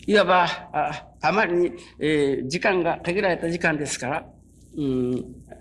[0.07, 4.27] いわば、ああまりに、えー、時間が限られた時間ですから、
[4.77, 5.13] うん、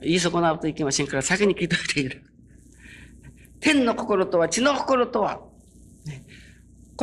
[0.01, 2.21] 言い損なうといけませんから先に聞いといている。
[3.59, 5.41] 天の心とは地の心とは、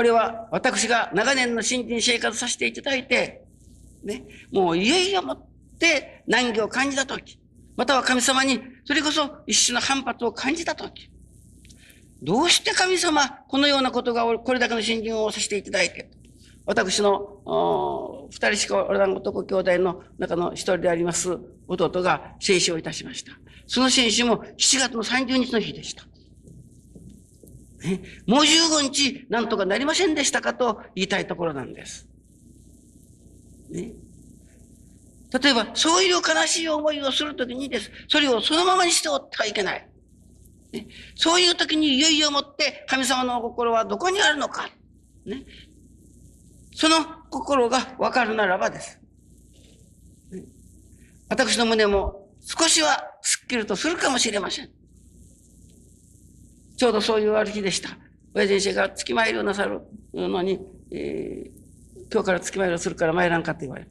[0.00, 3.44] これは私が長年の新人生活させていただいて、
[4.02, 5.46] ね、もういよいよもっ
[5.78, 7.38] て難儀を感じたとき、
[7.76, 11.10] または神様にそれこそ一種の反発を感じたとき、
[12.22, 16.10] どうして神様、このようなことがこれだけの新人をさせていただいて、
[16.64, 21.36] 私の二人しかおらん男兄弟の中の一人であります
[21.68, 23.32] 弟が戦死をいたしました。
[23.66, 26.09] その戦死も7月の30日の日でした。
[27.82, 32.06] ね、もう15日なんとかなりませんでしたかと言いたいところなんです。
[33.70, 33.92] ね、
[35.32, 37.90] 例えば、そういう悲しい思いをするときにです。
[38.08, 39.88] それをそのままにしておってはいけない。
[40.72, 44.68] ね、そういうときにいよいよもって神様の心はどこにあるのか。
[45.24, 45.44] ね、
[46.74, 46.96] その
[47.30, 49.00] 心がわかるならばです。
[51.28, 54.79] 私の胸も少しはすっきりとするかもしれません。
[56.80, 57.90] ちょうどそういうある日でした。
[58.32, 59.82] 親先生が月参りをなさる
[60.14, 60.58] のに、
[60.90, 63.90] えー、今日から月参りをするから参らんかって言われて、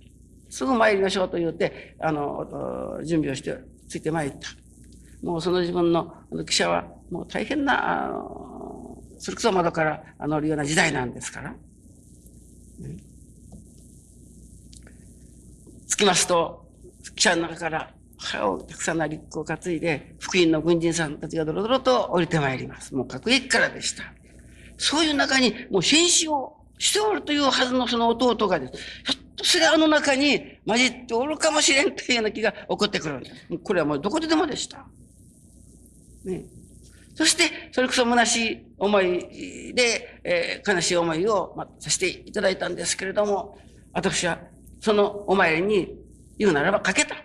[0.50, 3.56] すぐ参りましょうと言って、あの、準備をして
[3.88, 4.50] ついて参った。
[5.22, 6.12] もうその自分の
[6.48, 11.56] 記者はもう大変な、あの、それこそ窓から乗るような時代なんですから。
[15.86, 16.66] つきますと、
[17.16, 22.94] 記者の中から歯をたくさんなリックを担いで、福音の軍人さんたちがドロドロと降りてまいります。
[22.94, 24.04] もう各駅からでした。
[24.78, 28.74] そういう中に、もう戦死をしておるというはずのその弟がです。
[28.74, 33.58] ひょっとすれあの中に混じっておるかもしれんというような気が起こってくるんです。
[33.64, 34.86] これはもうどこででもでした。
[36.26, 36.44] ね。
[37.16, 43.58] そして、それこそ虚しい思いで、えー、悲しい思いを、まあ、させていただいたんですけれども、
[43.94, 44.40] 私は
[44.80, 45.98] そのお参りに
[46.38, 47.16] 言うならばかけた。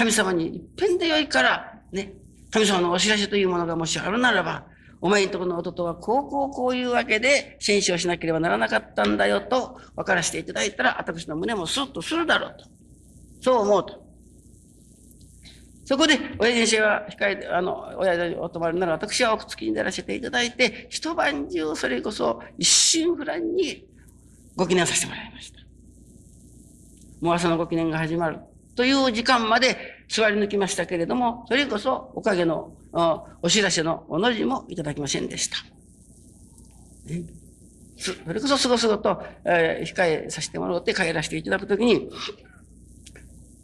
[0.00, 2.14] 神様に一遍でよいから、ね、
[2.50, 4.64] 神様のお知らせというものがもしあるならば、
[5.02, 12.64] お前んとこの弟はこうこうこういうわけで戦死をしなければならなかったんだよと分からせていただいたら、私の胸もスッとするだろうと。
[13.42, 14.06] そう思うと。
[15.84, 23.86] そこで、親先生は控えて、あの、親でお泊まりなら私はお付きに出らせていただいて、一晩中それこそ一心不乱に
[24.56, 25.60] ご記念させてもらいました。
[27.20, 28.38] もう朝のご記念が始まる
[28.80, 29.76] という時間まで
[30.08, 32.72] 座り抜きましたけれども、それこそおかげの
[33.42, 35.58] お知らせのおの字もいただきませんでした。
[37.98, 42.08] それこそすごすごと、えー、控えさせてもらって帰らせていただくときに、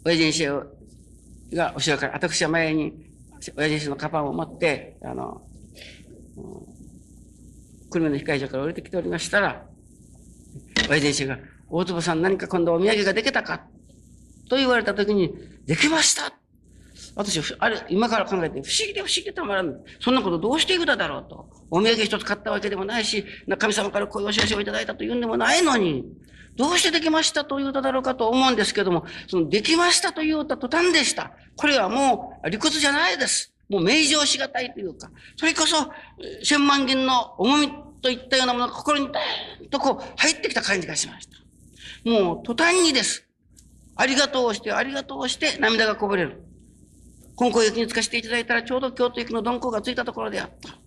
[0.04, 2.92] 親先生が後ろから、私は前に、
[3.56, 5.40] 親父のカバンを持って、あの、
[7.90, 9.64] 久留米の控え所から降りてきておりましたら、
[10.90, 11.38] 親父が、
[11.70, 13.64] 大坪さん何か今度お土産ができたか
[14.48, 15.34] と言われたときに、
[15.66, 16.32] できました
[17.14, 19.74] 私、あれ、今から考えて、不思議で不思議でたまらん。
[20.00, 21.48] そんなことどうしていくだろうと。
[21.70, 23.24] お土産一つ買ったわけでもないし、
[23.58, 26.04] 神様からこういうお知らせをいただいたというんでもないのに、
[26.56, 31.32] どうしてできましたと言うただろうかと思うんですけども、そのできましたと言うた途端でした。
[31.56, 33.52] これはもう理屈じゃないです。
[33.68, 35.76] もう明示しがたいというか、それこそ
[36.42, 41.36] 千万銀の重みといったようなものが心にダーンとこう入ってきた感じがしました。
[42.08, 43.25] もう途端にです。
[43.96, 46.42] ありがとうをして、ありがとうをして涙がこぼれる。
[47.34, 50.78] 今後雪につかせていただいたらちょうど京都行きの鈍行がついたところであった。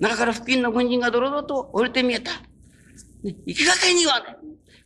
[0.00, 2.32] 中から付近の軍人がドロドロと降りて見えた。
[3.22, 4.36] ね、生きがけにはね、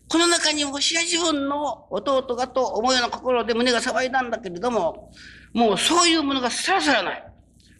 [0.08, 5.10] この中にもしや自分の弟がと思うような心で胸が騒いだんだけれども、
[5.52, 7.24] もうそういうものがさらさらない。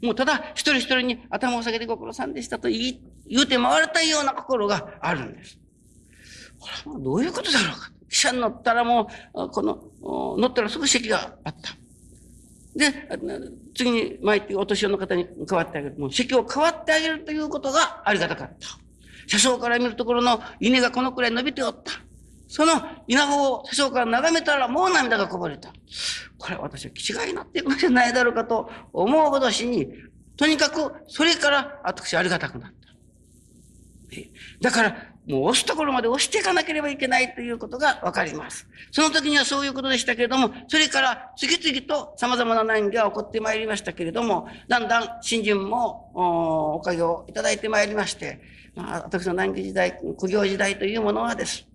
[0.03, 5.59] もうただ一人一人に頭を下げてご苦労さんでしたと言い、言うて回れたような心があるんです。
[6.59, 7.93] これはどういうことだろうか。
[8.13, 11.75] 汽車に乗ったらもう、この、乗ったらすぐ席があった。
[12.77, 13.09] で、
[13.75, 15.99] 次に参ってお年寄りの方に代わってあげる。
[15.99, 18.69] もう席を代わってあげるということがありがたかった。
[19.27, 21.93] 車窓から見るところの稲がこのくらい伸びておった。
[22.49, 22.73] その
[23.09, 25.73] 稲穂を車窓から眺めたらもう涙がこぼれた。
[26.37, 29.89] これ私は気違いになっていくんじゃないだろうかと思うほどしに、
[30.37, 32.77] とにかくそれから私ありがたくなった。
[34.61, 38.67] だから、もう押すところまで押していかなければいけないということがわかります。
[38.91, 46.11] その時にはそういうことでしたけれども、それから次々と様々な難儀が起こってまいりましたけれども、だんだん新人も
[46.75, 48.41] おかげをいただいてまいりまして、
[48.75, 51.67] まあ、私の難儀時代、苦行時代というものはです。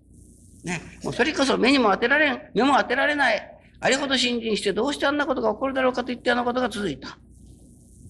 [0.64, 7.16] ね、もうそれこそ目にも当てられん、目も当てられない、あれほど新人してどうしてあんなことが起こるだろうかといったようなことが続いた。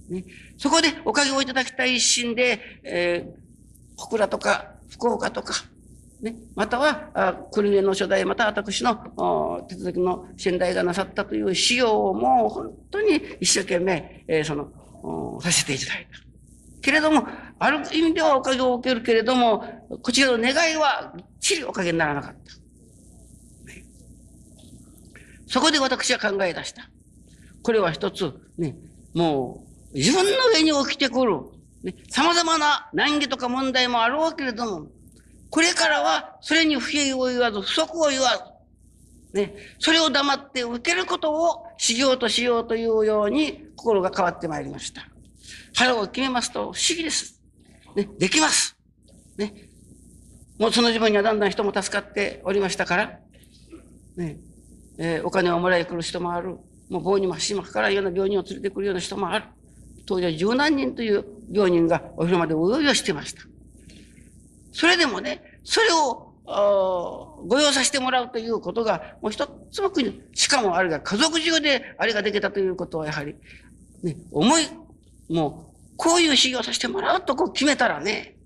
[0.09, 0.25] ね、
[0.57, 3.49] そこでおかげをいただきたい一心で、えー
[3.99, 5.55] 小倉とか福岡とか、
[6.21, 8.97] ね、または、あ国根の初代、また私の
[9.69, 16.29] 手続きの先代がなさったという資料をもう本当に一生懸命、えー、その、させていただいた。
[16.81, 17.27] けれども、
[17.59, 19.65] ある意味ではおかげを受けるけれども、
[20.03, 22.39] こちらの願いはきっちりおかげにならなかった。
[25.49, 26.91] そこで私は考え出した。
[27.63, 28.77] これは一つ、ね、
[29.15, 31.41] もう自分の上に起きてくる
[31.83, 34.89] ね、様々な難儀とか問題もあろうけれども、
[35.51, 38.59] これからはそれに不平を言わず、不足を言わ
[39.33, 45.07] ず、ね、それを黙って受けることを修行としようというように心が変わってまいりました。
[45.75, 47.41] 腹を決めますと不思議です。
[47.95, 48.77] ね、できます。
[49.37, 49.69] ね。
[50.59, 53.21] もうその自分にはだんだん人も助かっておりましたから、
[54.17, 54.39] ね、
[54.99, 56.59] えー、お金をもらい来る人もある。
[56.89, 59.45] もう棒にも足もかからんような病人を連れてくるような人もある。
[60.09, 63.43] 当時は十何人という病人がお昼までうよいよしてました。
[64.73, 66.33] それでもね、それを
[67.47, 73.35] ご用させてもらうということが、もう一つの国、しかもあれが家族中であれができたということは、やはり、
[74.03, 74.67] ね、思い、
[75.29, 78.39] もう、こういう修行させてもらうとこう決めたらね、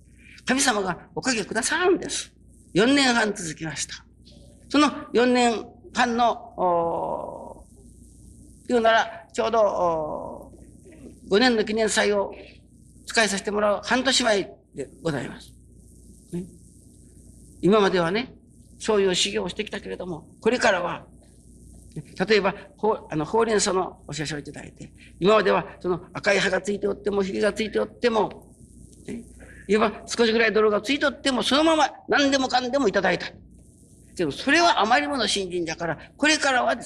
[0.45, 2.33] 神様がおかげくださるんです。
[2.75, 4.05] 4年半続きました。
[4.69, 7.65] その4年半の、
[8.67, 10.22] 言うなら、ちょうど、
[11.33, 12.35] 5年の記念祭を
[13.07, 15.55] 使いさせてもらう半年前でございます。
[16.31, 16.45] ね、
[17.63, 18.35] 今まではね、
[18.79, 21.07] そういう修行をしてきたけれども、これからは、
[22.29, 28.53] 例えば、ほあのほうれん草のお写真をいただいて、今まではその赤い葉がついておっても、ひげがついておっても、
[29.07, 29.23] ね、
[29.69, 33.27] いわば少しぐらい泥がついておっても、そのまま何でもかんでもいただいた。
[34.17, 36.77] でもそれはあまりもの新人だから、これからは、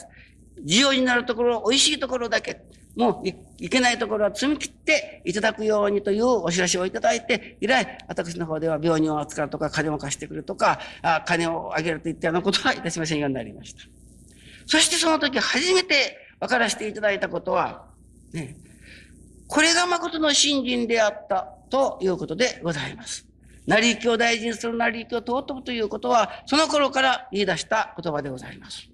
[0.65, 2.63] 需要になるところ、美味しいところだけ、
[2.97, 3.29] もう
[3.59, 13.83] いけないところは積み切っていただくようにというお知らせをいただいて、以来、私の方では病人を扱うとか、金を貸してくるとか、あ金をあげるといったようなことはいたしませんようになりました。
[14.67, 17.85] そしてその時初めて分からせていただいたことは、
[18.33, 18.57] ね、
[19.47, 23.27] これが誠の信心であったということでございます。
[23.67, 28.89] 成り行きを大事にする成り行きを尊ぶということは、その頃から言い出した言葉でございます。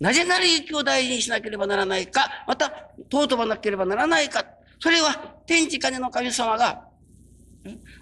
[0.00, 4.44] なぜなら雪を大事にしなければならないか、また、尊ばなければならないか。
[4.80, 6.88] それは、天地金の神様が、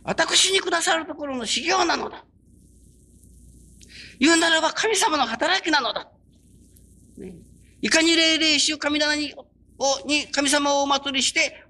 [0.03, 2.25] 私にくださるところの修行なのだ。
[4.19, 6.11] 言うならば神様の働きなのだ。
[7.17, 7.35] ね、
[7.81, 9.35] いかに霊霊衆神棚に、
[9.79, 11.67] をに神様をお祭りして、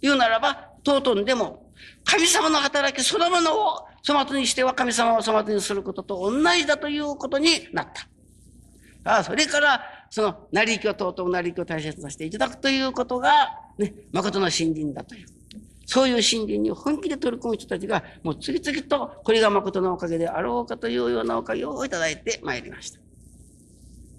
[0.00, 1.70] 言うならば、尊んでも、
[2.04, 8.06] 神様の働きそのものを粗末にしては神様を粗末にすることと同じだということになった。
[9.04, 13.30] ああ、それから、その、成り行きを尊う成り行きを大切にしていただくということが、
[13.78, 15.26] ね、誠の信心だという。
[15.86, 22.98] そういう信心に本気で取り組む人たちが、もう次々と、これが誠のおかげであろうかというようなおかげをいただいてまいりました。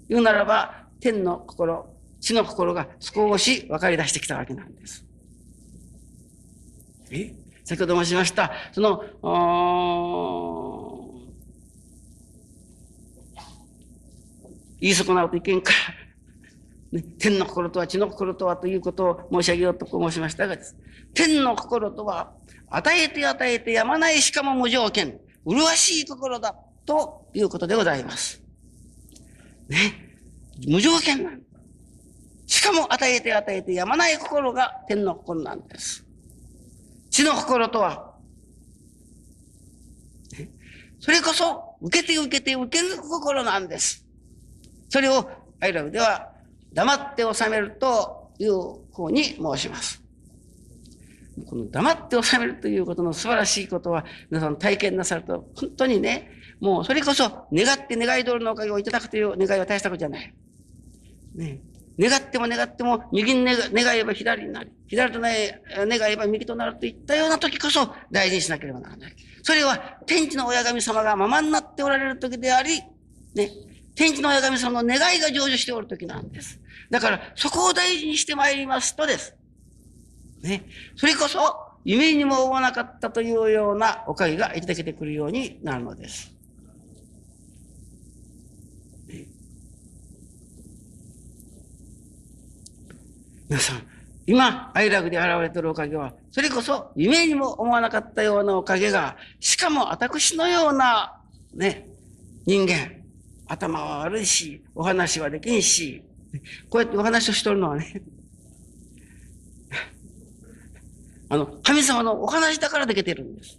[0.08, 5.04] 言うならば、天の心、地の心が少し分かり出してきたわけなんです。
[7.10, 7.34] え？
[7.64, 9.02] 先ほど申しました、その、
[14.80, 15.72] 言い損なうといけんか
[16.92, 20.56] ら、 ね、天の心とは地の心とはということを申し上げようと申しましたが。
[21.14, 22.34] 天の心とは、
[22.68, 26.54] 与えて与えてやまないしかも無条件、麗しい心だ
[26.84, 28.42] ということでございます。
[29.68, 29.78] ね。
[30.66, 31.46] 無条件なん
[32.46, 36.04] しかも与えて与えてやまない心が天の心なんです。
[37.10, 38.14] 地の心とは、
[41.00, 44.05] それこそ受けて受けて受ける心なんです。
[44.88, 45.28] それを
[45.60, 46.32] アイラブでは
[46.72, 48.52] 黙って収めるという
[48.94, 50.02] ふうに申します。
[51.46, 56.30] この黙って収めるということの素晴らしいことは、皆さん体験なさると、本当にね、
[56.60, 60.34] もうそれこそ願って願い通りのおかげをいただくという願いは大したことじゃない。
[61.34, 61.60] ね。
[61.98, 69.16] 願っても願っても、右に願えば左になり、左と願えば右となるといったような時こそ大事にしなければならない。
[69.42, 72.82] それは天地の親神様がままになっておられる時であり、
[73.34, 73.50] ね、
[73.96, 76.60] 天地の親神様の願いが成就しておる時なんです。
[76.90, 79.34] だから、そこを大事にしてまいりますとです。
[80.42, 81.40] ね、それこそ、
[81.84, 86.36] 夢にも思わなかったというようなおかげがいただけてくるようになるのです。
[93.48, 93.82] 皆さん、
[94.26, 101.20] 今、愛楽で現れているおかげは、それこそ夢にも思わなかったようなおかげが、しかも私のような、
[101.54, 101.88] ね、
[102.44, 102.95] 人間、
[103.46, 106.02] 頭は悪いし、お話はできんし、
[106.68, 108.02] こうやってお話をしとるのはね、
[111.28, 113.58] あの、神様のお話だからできてるんです。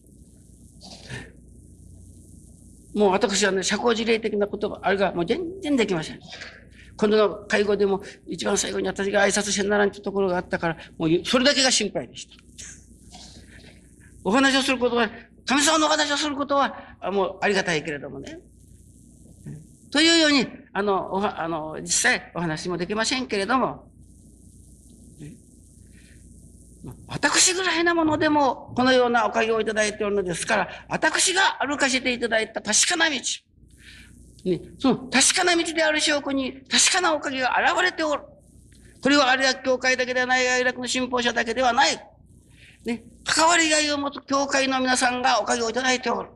[2.93, 6.19] もう私はね、社交辞令的なことがあれがもう全然できません。
[6.97, 12.35] 今度の会合でも一番最後に私が挨拶してならんというところがあったから、もうそれだけが心配でした。
[14.23, 15.09] お話をすることは、
[15.45, 16.75] 神様のお話をすることは、
[17.13, 18.39] もうありがたいけれどもね。
[19.91, 23.87] というように、あの、おはあの、実際お話もできませんけれども、
[27.07, 33.15] 私ぐらいなものでも、このようなおかげをいただいておるのですから、私が歩かせていただいた確かな道、
[34.45, 38.23] ね、その確かな道である証拠に確かなおかげが現れておる。
[39.01, 41.97] これは有楽教会だけではない、有楽の信奉者だけではない。
[42.85, 46.29] ね、関わりがいを持つ教会の皆さんがおかげをいただいておる。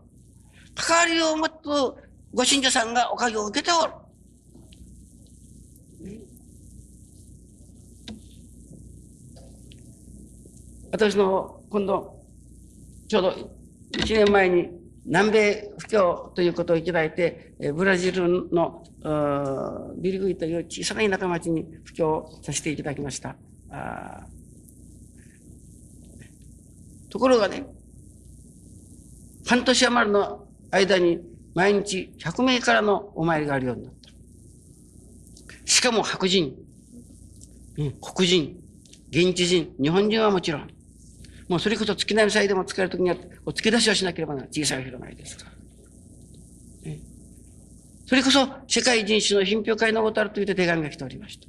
[0.76, 3.94] 関わりを持つご信者さんがおかげを受けておる。
[10.92, 12.22] 私の今度、
[13.08, 13.30] ちょうど
[13.94, 14.70] 1年前に
[15.06, 18.84] 南米布教ということをいただいて、ブラジルの
[19.98, 23.36] ビリグイという小さな田舎町に布教させていただきました。
[27.10, 27.66] ところがね、
[29.46, 31.20] 半年余りの間に
[31.54, 34.12] 毎日100名からのお参りがあるようになった。
[35.66, 36.56] しかも白人、
[37.76, 38.58] 黒人、
[39.10, 40.70] 現地人、日本人はもちろん、
[41.50, 44.54] もうそれこそ月並み祭でも使えるときには、お付け出しをしなければならない。
[44.54, 45.52] 小さい広がりですから。
[48.08, 51.48] それこそ世界人種の品評会のごたるという手紙が来ておりました。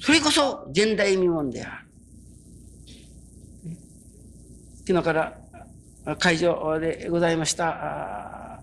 [0.00, 1.88] それこそ前代未聞である。
[4.86, 5.38] 昨日から
[6.16, 8.62] 会場でございました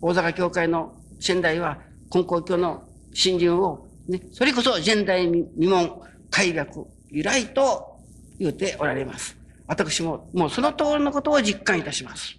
[0.00, 1.78] 大阪教会の仙台は
[2.12, 5.92] 根高教の新人を、ね、それこそ前代未聞
[6.30, 7.98] 改学由来と
[8.38, 9.36] 言うておられます。
[9.66, 12.36] 私ももうその通りのことを実感いたします。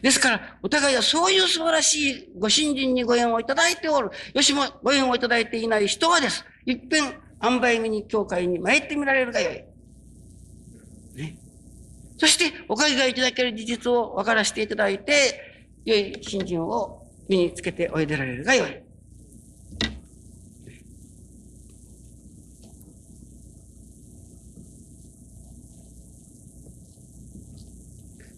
[0.00, 4.10] ですから、お互いはそういう素晴らしいご信心にご縁をいただいておる。
[4.34, 6.44] よしもご縁をいただいていない人はです。
[6.66, 9.64] いっぺん、塩梅目に教会に参ってみられるがよい。
[12.22, 15.40] そして、おかげがいただける事実を分からせていただいて、
[15.84, 18.80] 良い信心を身につけておいでられるがよい。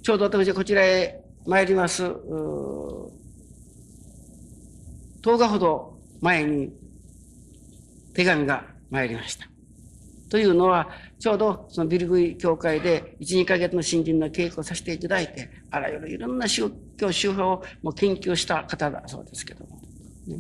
[0.03, 3.11] ちょうど私はこちらへ参ります、10
[5.23, 6.73] 日ほど前に
[8.15, 9.54] 手紙が参りました。
[10.35, 10.89] というのは、
[11.21, 19.81] ちょうどそのビルグイ教会で1、2ヶ月の新人の稽古をさせていただいて、あらゆるいろんな宗教宗派をもう研究した方だそうですけども。
[20.27, 20.39] ね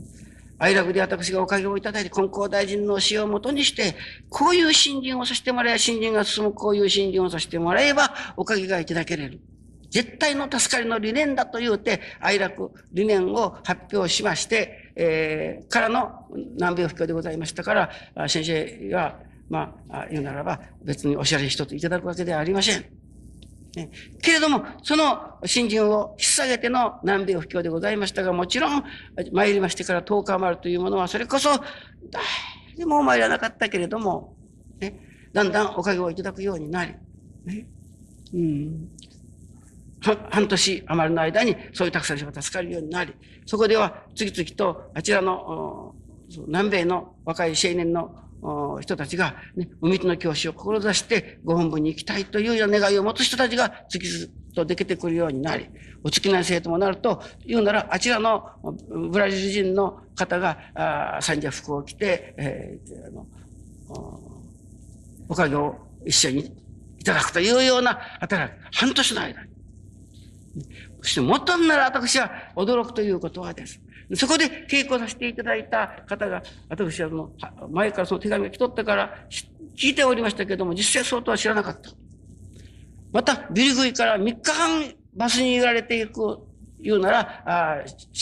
[0.59, 3.95] 愛楽で私がおかげをいただいて、金光大臣の教えをもとにして、
[4.30, 9.38] こういう新人をさせてもらえば、新人が進むこういう新人をさせてもらえば、おかげがいただけれる。
[9.90, 17.74] 絶対の助かりの理念だと言うて、愛楽理念を発表しまして、えー、からの南米布教でございましたか
[18.16, 22.84] ら、先生が、まあ、言うならば、別にお知らせ一ついただくわけではありません。
[23.76, 23.90] ね、
[24.22, 28.84] けれども、その新人を引っ提げての南米布教でございましたが、もちろん、
[29.32, 31.51] 参りましてから10日余るというものは、それこそ、
[32.76, 34.36] 誰も参らなかったけれども、
[34.78, 35.01] ね、
[35.32, 36.95] だんだんおかげをいただくようになり、
[37.45, 37.66] ね、
[38.32, 38.88] うん、
[40.30, 43.14] 半年余りの間にそういうたくさんの人が助かるようになり、
[43.47, 45.95] そこでは次々とあちらの
[46.47, 48.14] 南米の若い青年の
[48.80, 55.66] 人たちが、ね、お水の教師を志してご本部に行きたいというような願いを持つ人たちが次々とできてくるようになり、
[56.03, 58.45] お付き合い生徒もなると言うなら、あちらの
[59.11, 63.26] ブラジル人の方が、あ三者服を着て、えー、あの
[65.28, 66.53] おかげを一緒に
[66.99, 69.49] いただくというような働き、半年の間に。
[71.03, 73.80] そして元んなら私は驚くということはです。
[74.14, 77.32] そこで稽古させていただいた方が、私はその、
[77.70, 79.26] 前からその手紙が来とったから
[79.76, 81.90] 聞いておりましたけども、実際そうとは知らなかった。
[83.12, 86.38] また、ビリグイから3日間バスに入れられていく、
[86.80, 87.76] 言うなら、あ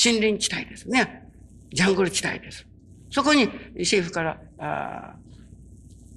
[0.05, 1.29] 森林地帯ですね。
[1.73, 2.67] ジャングル地帯です。
[3.11, 3.47] そこに
[3.79, 5.17] 政府から、あ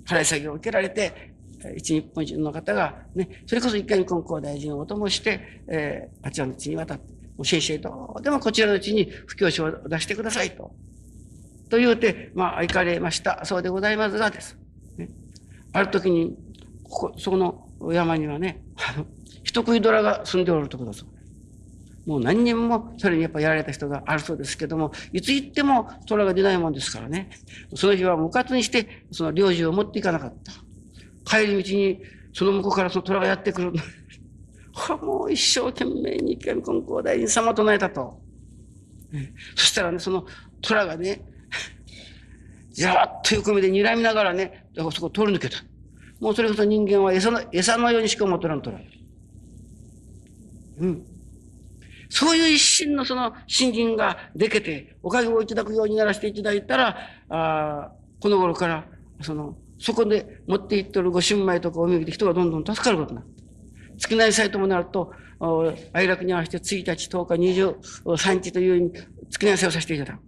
[0.06, 1.34] 払い下げを受けられて、
[1.76, 10.72] 一日本人の方が、ね、それこそ一回に金光大臣をお供して、えー、あちらの地に渡って、もう先生どうでもこちらの地に布教書を出してくださいと。
[11.70, 13.44] と言うて、まあ、行かれました。
[13.44, 14.58] そうでございますがです。
[14.98, 15.10] ね、
[15.74, 16.38] ある時に、
[16.84, 19.06] ここ、そこの山にはね、あの、
[19.44, 21.26] 人食い虎が住んでおるところだそうです。
[22.06, 27.30] もう何人もそれにやっぱやられた人があるそうですけども、いつ行っても虎が出ないもんですからね。
[27.76, 30.54] その日は無活にして、その領事を持っていかなかった。
[31.38, 32.02] 帰り道に、
[32.34, 33.74] その向こうからその虎がやってくる。
[35.02, 38.20] もう一生懸命に池上金光大臣様唱えたと。
[39.56, 40.26] そしたらね、その
[40.62, 41.22] 虎がね、
[42.72, 45.58] じゃーっと横目で睨みながらね、そこ通り抜けた。
[46.20, 48.80] もうそれこそ人間は餌の、餌のようにしか思っらんとら。
[50.80, 51.06] うん。
[52.10, 56.98] そういう一心のその信心がでけて、おかげをいただくようにならせていただいたら、
[57.30, 58.86] あこの頃から、
[59.22, 63.28] その、そこで持っていっとるご新米とかおみぎで人がどんどん助かることになる。
[63.98, 65.14] 月内祭ともなると、
[65.94, 67.62] 哀楽に合わせて1日、10日、
[68.04, 68.92] 23日という
[69.30, 70.20] 月内祭をさせていただく。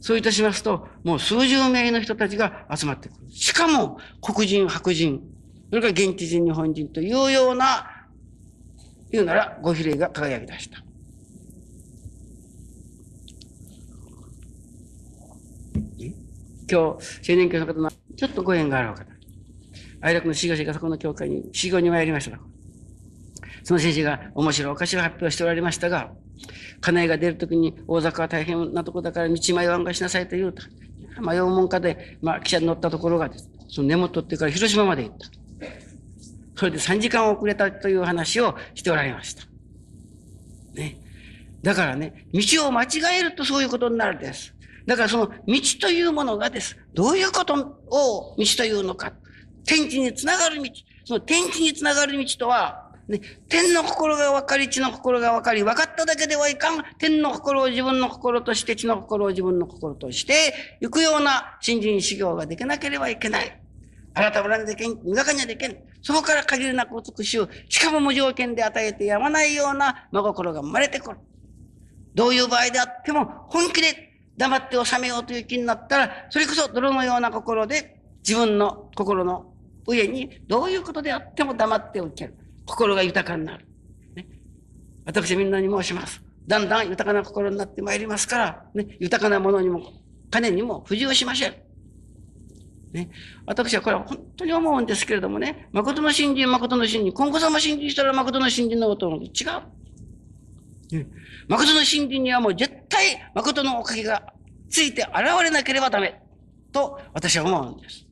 [0.00, 3.30] そういたしますと、もう数十名の人たちが集まってくる。
[3.30, 5.20] しかも、黒人、白人、
[5.68, 8.06] それから現地人、日本人というような、
[9.10, 10.82] 言うなら、ご比例が輝き出した。
[16.00, 16.18] 今
[16.70, 16.98] 日、青
[17.36, 19.17] 年教の方のちょっとご縁がある方。
[20.00, 22.38] 愛楽の志願者がそこの教会に修行に参りました。
[23.64, 26.12] その先生が面白いお菓子を発表しておられましたが、
[26.80, 30.62] 家内が出るときに大阪は大変なとこだから道迷わんがしなさいと言うと。
[31.20, 33.30] 迷うもんかで、まあ、汽車に乗ったところが、
[33.68, 35.26] その根元ってから広島まで行った。
[36.56, 39.44] それで3時間遅れたという話をしておられました。
[40.74, 40.98] ね。
[41.62, 42.88] だからね、道を間違
[43.20, 44.54] えるとそういうことになるんです。
[44.86, 46.76] だからその道というものがです。
[46.94, 47.54] どういうこと
[47.90, 49.12] を道というのか。
[49.68, 50.70] 天地につながる道。
[51.04, 56.82] その天地につながる道とは、ね、天の心が分かり、地の心が分かり、分かっただけではいかん。
[56.98, 63.60] 天の心を自分の心として、地の心を自分の心として、行くような新人修行ができなければいけない。
[64.14, 65.76] 改めらでけん、磨かにはでけん。
[66.02, 71.18] そこから限りなく美しい、しかも無条件で与えてやまないような真心が生まれてくる。
[72.14, 77.96] どういう場合であっても、本気で黙って収めようという気になったら、それこそ泥のような心で、
[78.26, 79.52] 自分の心の
[79.88, 82.34] 上にどういうことであっても黙っておける。
[82.66, 83.66] 心が豊かになる。
[84.14, 84.26] ね、
[85.06, 86.22] 私みんなに申します。
[86.46, 89.82] だんだん豊かな心になってまいりますから、ね、豊かなものにも、
[90.30, 91.54] 金にも不自由しません。
[92.92, 93.10] ね、
[93.46, 100.96] 私はこれは本当に思うんですけれどもね、誠の信心、誠の信心、今後様信心したら誠の信心のことと違う。
[100.96, 101.06] ね、
[101.48, 104.32] 誠の信心にはもう絶対誠のおかげが
[104.70, 106.20] ついて現れなければダメ。
[106.72, 108.07] と私は思うんです。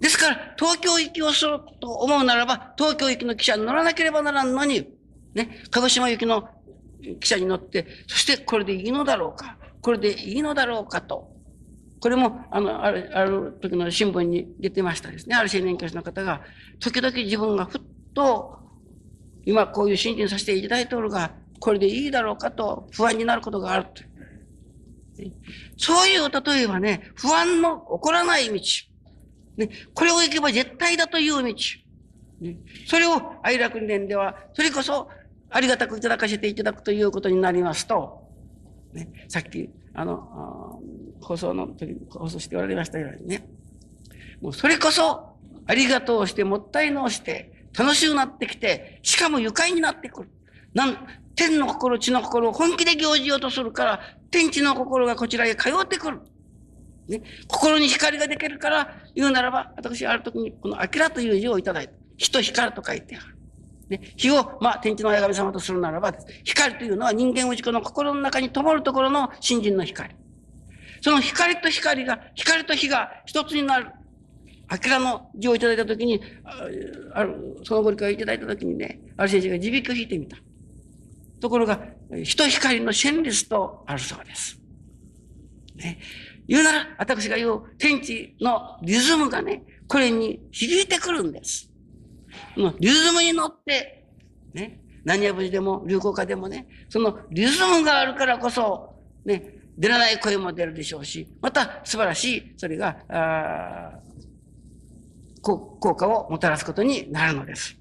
[0.00, 4.88] ですから、東京行きをすると思うならば、東京行きの汽車に乗らなければならんのに、
[5.34, 6.48] ね、鹿児島行きの
[7.00, 11.36] 汽車に乗って、そしてこれでいいのだろうか、これでいいのだろうかと。
[12.00, 15.34] これも、あの、ある、ある時の新聞に出てましたですね。
[15.34, 16.42] ある青年教師の方が、
[16.78, 17.80] 時々自分がふっ
[18.14, 18.56] と、
[19.44, 24.02] 今こういう新人させていただいておるが、これでいいだろうかと不安になることがあると。
[25.76, 28.60] そういう、例えばね、不安の起こらない道。
[29.58, 31.54] ね、これを行けば絶対だという道。
[32.40, 32.56] ね、
[32.86, 35.08] それを愛楽伝では、それこそ
[35.50, 38.22] ありがたくいただかせていただくということになりますと、
[38.92, 40.80] ね、さっき、あの、
[41.20, 43.48] 放送の時に放送しておられましたようにね、
[44.40, 45.36] もうそれこそ
[45.66, 50.28] ありがとうして、もったいのをして、楽しくなってきて、しかも愉快になってくる。
[50.72, 50.96] なん、
[51.34, 54.00] 天の心、地の心を本気で行じようとするから、
[54.30, 56.20] 天地の心がこちらへ通ってくる。
[57.08, 61.94] ね、心に光ができるから言うならば、私ある時にこの明という字をいただいた。
[62.18, 63.38] 人光と書いてある。
[63.88, 66.12] ね、火を、まあ、天地の親神様とするならば、
[66.44, 70.14] 光というのは人間内子の心の中に灯るところの新人の光。
[71.00, 73.92] その光と光が、光と火が一つになる。
[74.70, 76.20] 明の字をいただいたときに、
[77.14, 80.36] ある、そのご理解をいただいたときにね、ある先生が地引きを引いてみた。
[81.40, 81.80] ところが、
[82.22, 84.60] 人光の旋律とあるそうです。
[85.76, 85.98] ね。
[86.48, 91.70] 言うなら、私が言う天地のリズムがね、これに響いてくるんです。
[92.56, 94.06] のリズムに乗って、
[94.54, 98.94] ね、何やぶじでも流行歌でもね、そのリズムがあるからこそ、
[99.24, 104.00] ね、出らない声も出るでしょうし、また素晴らしい、それが、あ
[105.42, 107.76] 効果をもたらすことになるのです。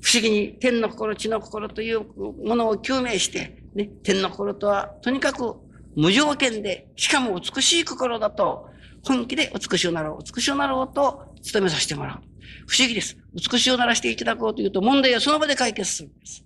[0.00, 5.56] 不思議に天の心、地の心というものを究明して、ね、天の心とはとにかく
[5.96, 8.68] 無条件で、しかも美しい心だと、
[9.04, 12.20] 本気で美しいをなろう、美しいをなろうと努めさせてもらう。
[12.66, 13.16] 不思議です。
[13.34, 16.44] 美しいをならしていただこうというと、問題はその場で解決するんです。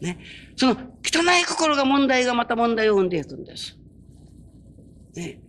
[0.00, 0.18] ね。
[0.56, 3.76] その汚い心が問題がまた問題を生んでいくんです。
[5.14, 5.40] ね。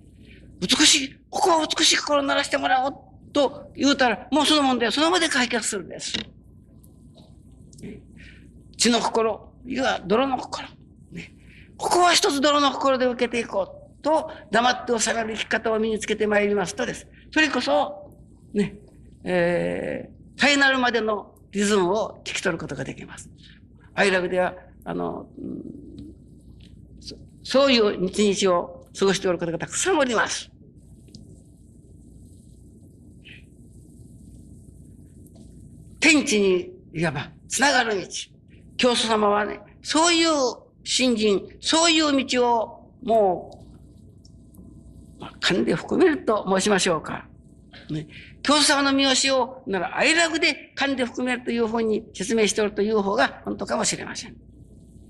[0.59, 2.93] 美しい、ここは美しい心を鳴らしてもらおう
[3.33, 6.13] と言うたら、もうその問題はその場で解決するんです。
[8.77, 10.67] 血の心、いや、泥の心。
[11.77, 17.07] ここは一つ泥の心で受けていこうと、黙って収める生き方を身につけてまいりますとです。
[17.33, 18.11] それこそ、
[18.53, 18.75] ね、
[19.23, 23.29] えー、絶えなるまでのリズムを聞き取ることができます。
[23.93, 25.27] アイラブでは、あの、
[27.43, 30.49] そういう日日を過ごしておる方がたくさんおります。
[35.99, 38.07] 天地にいわばつながる道。
[38.77, 40.29] 教祖様はね、そういう
[40.85, 43.65] 信心、そういう道をも
[45.19, 47.27] う、まあ、勘で含めると申しましょうか。
[47.89, 48.07] ね、
[48.41, 54.35] 教祖様の見教えを、なら、愛楽で勘で含めるというふうに説明しておるという方が本当かもしれません。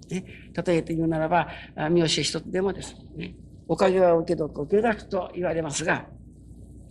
[0.10, 0.26] ね、
[0.66, 1.50] 例えて言うならば、
[1.90, 3.36] 見教え一つでもですね、
[3.68, 6.06] おかげは受けどく、受け出すと言われますが、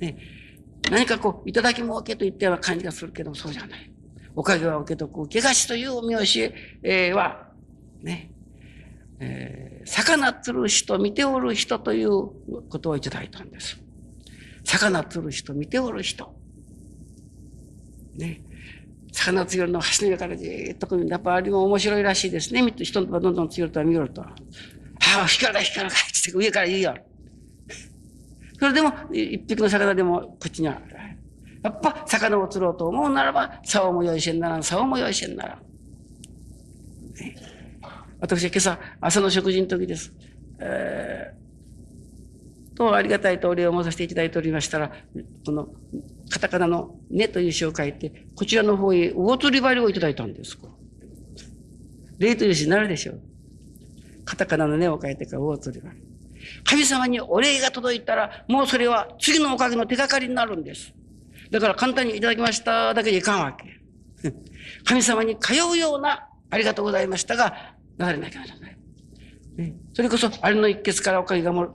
[0.01, 0.19] ね、
[0.91, 3.91] 何かこう、いただきもけといったような感じがするけども、そうじゃない。
[4.37, 7.49] おかげは受けとく、受けがしという見教えは、
[8.03, 8.34] ね、
[9.25, 12.11] えー、魚釣る人、見ておる人という
[12.69, 13.81] ことをいただいたんです。
[14.65, 16.35] 魚釣る人、見ておる人。
[18.17, 18.43] ね。
[19.13, 22.63] 魚釣るの橋の上からじーっとやっぱあれも面白いらしいですね。
[22.77, 24.23] 人がどんどん釣ると見ると。
[24.23, 24.35] あ
[25.23, 26.95] あ、光ら光らかって上から言うよ。
[28.59, 30.95] それでも、一匹の魚でもこっちにある。
[31.63, 35.59] やっぱ魚を釣ろうと思うならば、竿も用意せんならん、竿も用意せんならん。
[37.15, 37.37] ね、
[38.25, 40.11] 私は今朝、朝の食事の時です。
[40.59, 44.93] えー、と、ありがたいとお礼を申させていただいておりましたら、
[45.45, 45.69] この、
[46.31, 50.57] カタカナのねという詩を書いて、こちらの方へ魚釣り針をいただいたんです。
[52.19, 53.21] 霊という詩になるでしょう。
[54.25, 56.01] カタカナのねを書いてから魚釣り針。
[56.65, 60.95] 神様にお礼が届いたら、もうそれは次のおかげの手がかりになるんです。
[61.51, 63.83] だから簡単にいただきましただけでいかんわけ。
[64.85, 68.79] 神様に通うようなありがとうございましたが、なれなきゃならない。
[69.57, 71.71] ね、それこそ、あれの一決からおかげがもる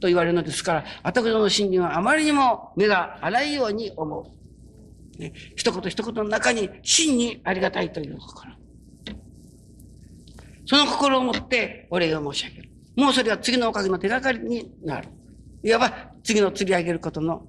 [0.00, 4.34] と言われるのですから、私の信心はあまりにも目が荒いように思
[5.16, 5.20] う。
[5.20, 8.52] ね、一言一言の中に真にありがたいという心。
[10.66, 12.70] その心を持ってお礼を申し上げる。
[12.96, 15.08] もうそれは次のおかげの手がかりになる。
[15.62, 17.46] いわば次の釣り上げることの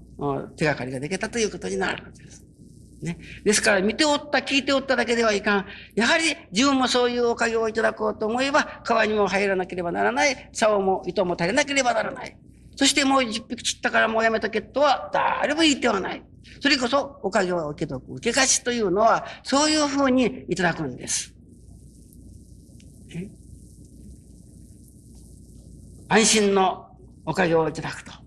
[0.55, 2.44] 手がかりができたということになるわけです。
[3.01, 3.17] ね。
[3.43, 5.65] ですから、見ておった、聞いておっただけではいかん。
[5.95, 10.49] やはり、自分もそういうおかげをいただこうと思えば、川にも入らなければならない。
[10.53, 12.37] 竿も糸も足りなければならない。
[12.75, 16.23] そしてもう一匹釣ったからもうやめとけとは、誰も言ってはない。
[16.61, 18.13] それこそ、おかげを受けとく。
[18.15, 21.33] 受け貸しというのは、そういうふうにいただくんです。
[26.07, 26.87] 安心の
[27.25, 28.24] おかげをいただくと。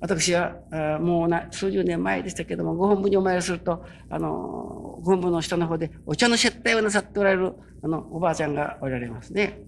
[0.00, 0.56] 私は、
[1.00, 9.60] もうな数十年前でしたけども、ご本部にお参りすると、あの、ご本部の下の方でお茶の接待をなさっておられる、あの、おばあちゃんがおられますね。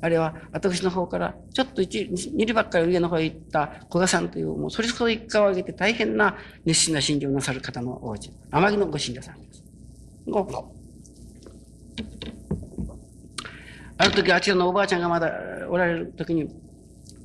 [0.00, 9.64] あれは、私の方から、ちょっと一、二里ばっかり上の方へ行った古賀さんという、もうそれこそ一家を挙げて大変な熱心な信者をなさる方のお家、天城のご信者さんです。
[10.26, 10.46] ご
[13.98, 15.30] ある時、あちらのおばあちゃんがまだ
[15.68, 16.48] おられる時に、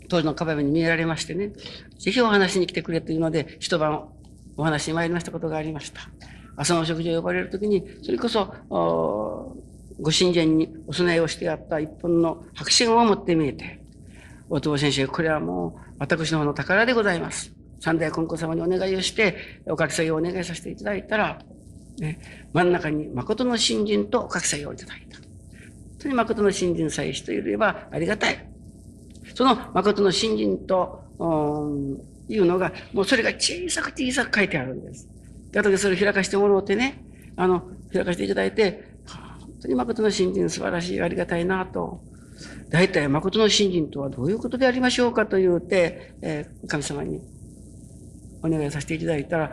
[0.08, 1.52] 当時の壁に見えられましてね、
[2.00, 4.10] ぜひお話しに来てくれというので、一晩
[4.58, 6.02] お話しに参りましたことがありました。
[6.58, 13.82] 朝の食事を呼ばれるときに、それこそ、ご神前にお供えをしてあった一本の白紙を持って見えて、
[14.50, 17.54] 大友先生、これはもう私の方の宝でございます。
[17.80, 21.40] 三代金庫様にお願いをして、お書き下げをお願いさせていただいたら、
[22.00, 22.20] ね、
[22.54, 25.18] 真ん中に誠の信心とお書きさえをいただいた。
[25.18, 25.28] 本
[26.00, 28.55] 当に誠の信心さえしていればありがたい。
[29.36, 31.04] その誠の信心と、
[32.28, 35.08] いうのが、もうそれが小さく小さく書いてあるんです。
[35.52, 37.04] で、後でそれを開かしてもらうてね、
[37.36, 37.64] あの、
[37.94, 42.02] 開かせていただいて、本当に誠の信心素晴らしい、ありがたいなと。
[42.70, 47.22] 大体誠の信心とはどういうことでありましょうかと言うて、えー、神様に
[48.44, 49.52] お願いさせていただいたら、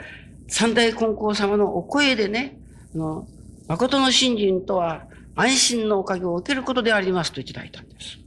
[0.48, 2.58] 三大金光様のお声でね、
[2.94, 3.26] あの、
[3.68, 8.18] 誠の信心とは安心のおかげを受けることでありますといただいたんです。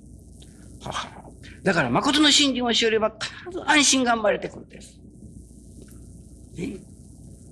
[0.82, 1.15] はは
[1.66, 5.00] だから誠の信心をしよれば必ず安心が生まれてくるんです。
[6.56, 6.78] ね、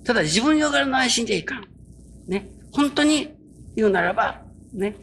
[0.04, 1.66] ただ自分よがらの安心じゃいかん。
[2.28, 2.48] ね。
[2.72, 3.34] 本当に
[3.74, 4.40] 言うならば、
[4.72, 4.96] ね。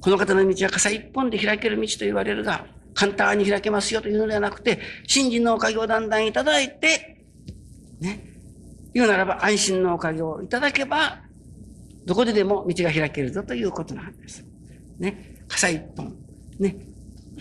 [0.00, 4.78] この方の道は傘一本で開ける道と言われるが、簡単に開けますよというのではなくて、
[5.08, 7.24] 信心のおかげをだんだんいただいて、
[7.98, 8.24] ね。
[8.94, 11.18] 言うならば安心のおかげをいただけば、
[12.06, 14.44] どこででも道が開けるぞということなんです。
[15.00, 15.42] ね。
[15.48, 16.14] 傘一本。
[16.60, 16.93] ね。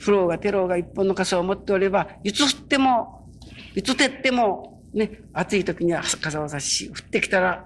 [0.04, 3.30] フローがテローが一本の傘を持っておれば、いつ降っても、
[3.74, 7.66] いつ照っても、ね、暑い時には傘を差し、降ってきたら、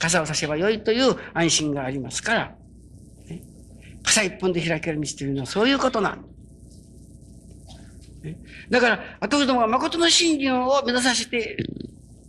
[0.00, 2.54] 傘を差せばよいという安心がありますから、
[3.28, 3.42] ね、
[4.02, 6.24] 傘一本で開ける道というのはそういうことなん
[8.22, 8.36] ね、
[8.68, 11.56] だから、後ほども誠の信心を目指させて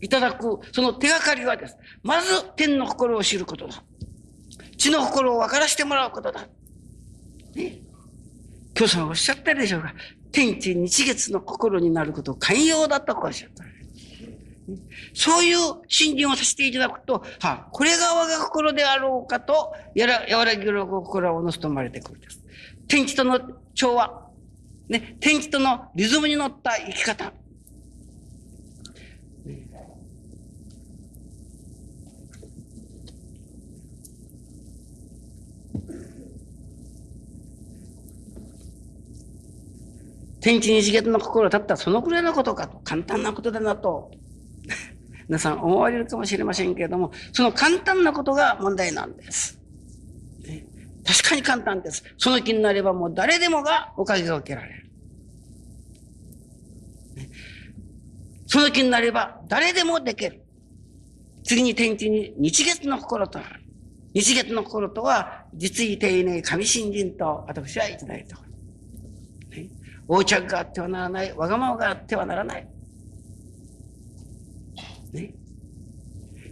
[0.01, 1.75] いただく、その手がかりはです。
[2.03, 3.83] まず、天の心を知ることだ。
[4.77, 6.47] 地の心を分からせてもらうことだ。
[7.55, 7.88] ね。
[8.79, 9.93] 教祖がおっしゃったでしょうか。
[10.31, 13.65] 天地日月の心になることを寛容だとおっしゃった。
[15.13, 15.57] そういう
[15.89, 22.41] 信心をさせていただくと、はあ、これが我が心であろうかと、やら、和らぎる心をおのすと生まれてくるんです。
[22.87, 23.41] 天地との
[23.73, 24.29] 調和、
[24.87, 27.33] ね、天地とのリズムに乗った生き方。
[40.41, 44.11] 天地日月の心だったらそのくらいのことかと、簡単なことだなと、
[45.27, 49.59] 皆さん思われるかもしれませんけれども、その簡単なことが問題なんです。
[51.05, 52.03] 確かに簡単です。
[52.17, 54.89] その気になればもう誰でもがおかげが受けられる。
[58.45, 60.43] その気になれば誰でもできる。
[61.43, 63.61] 次に天地に日月の心とある。
[64.13, 68.48] 日月の心とは、実意丁寧神信心と私はいただいておる。
[70.09, 71.33] 横着があってはならない。
[71.37, 72.67] わがままがあってはならない。
[75.13, 75.35] ね。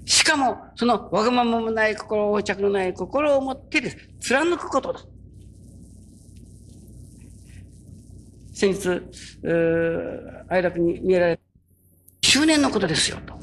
[0.05, 3.97] しかも、そのわがままもない心、横着のない心を持ってです。
[4.19, 5.01] 貫くことだ。
[8.53, 9.01] 先日、
[10.49, 11.43] 哀楽に見えられた
[12.21, 13.37] 周年のことですよと。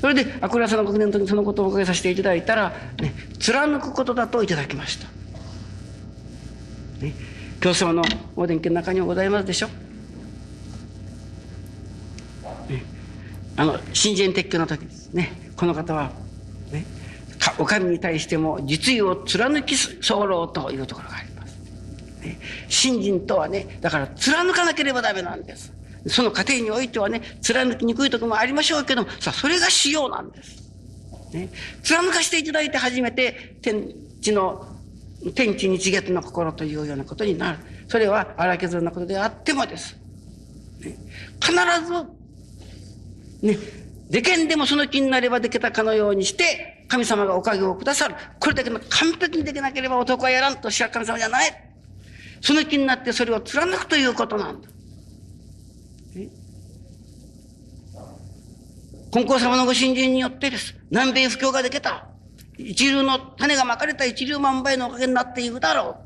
[0.00, 5.08] それで、アクラさんの国年の時にそのことをおかけさせていただいたら、ね、貫くことだといただきました。
[7.04, 7.33] ね
[7.64, 8.02] 教祖の
[8.36, 9.68] お伝記の中にはございますでしょ？
[13.56, 16.10] あの新人撤去の時ですねこの方は、
[16.70, 16.84] ね、
[17.58, 21.56] お上に対しても実意を貫き候というところがあります。
[22.20, 22.38] ね、
[22.68, 25.72] 信心とはねだから貫かなければダメなんです。
[26.06, 30.70] その過程においてはね貫きにくいところもありましょうけどもさそれが仕様なんです。
[31.32, 31.48] ね、
[31.82, 33.88] 貫かしていただいて初めて天
[34.20, 34.68] 地の
[35.32, 37.58] 天地日月の心というようなことになる。
[37.88, 39.96] それは荒削りなことであってもです。
[40.80, 40.96] ね、
[41.40, 42.02] 必ず、
[43.46, 43.58] ね、
[44.10, 48.14] でけんでもその気になればできたかのようにして、神様がおかげをくださる。
[48.38, 51.70] これだけの完璧にできなければ男はやらんとしゃ神様じゃない。
[52.40, 54.68] その気になってそれを貫くということなんだ。
[59.10, 60.74] 金光様のご信心によってです。
[60.90, 62.08] 南米不況ができた。
[62.58, 65.96] 一流の種がまかれた一流万倍のおかげになっていくだろ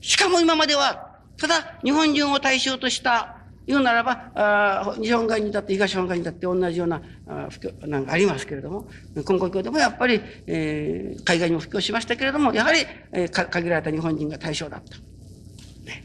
[0.00, 0.04] う。
[0.04, 3.36] しかも今までは、ただ日本人を対象とした
[3.66, 8.88] 言うならば、あ日本海にだって東日本海にだって同じようなあ不況なんかありますけれども、
[9.24, 12.80] 今後教でもやっぱり、えー、海外にも布教しましたけれども、やはり、
[13.12, 14.96] えー、限られた日本人が対象だった。
[15.86, 16.04] ね、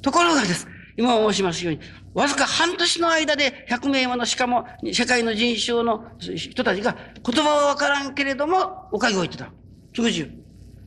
[0.00, 0.66] ところがです、
[0.96, 1.80] 今申しますように、
[2.14, 9.50] わずか半年の間で100名もの、しかも世界の人種の人たちが言葉はわからんけれども、おかげを言ってた。
[9.94, 10.32] つぐじゅう。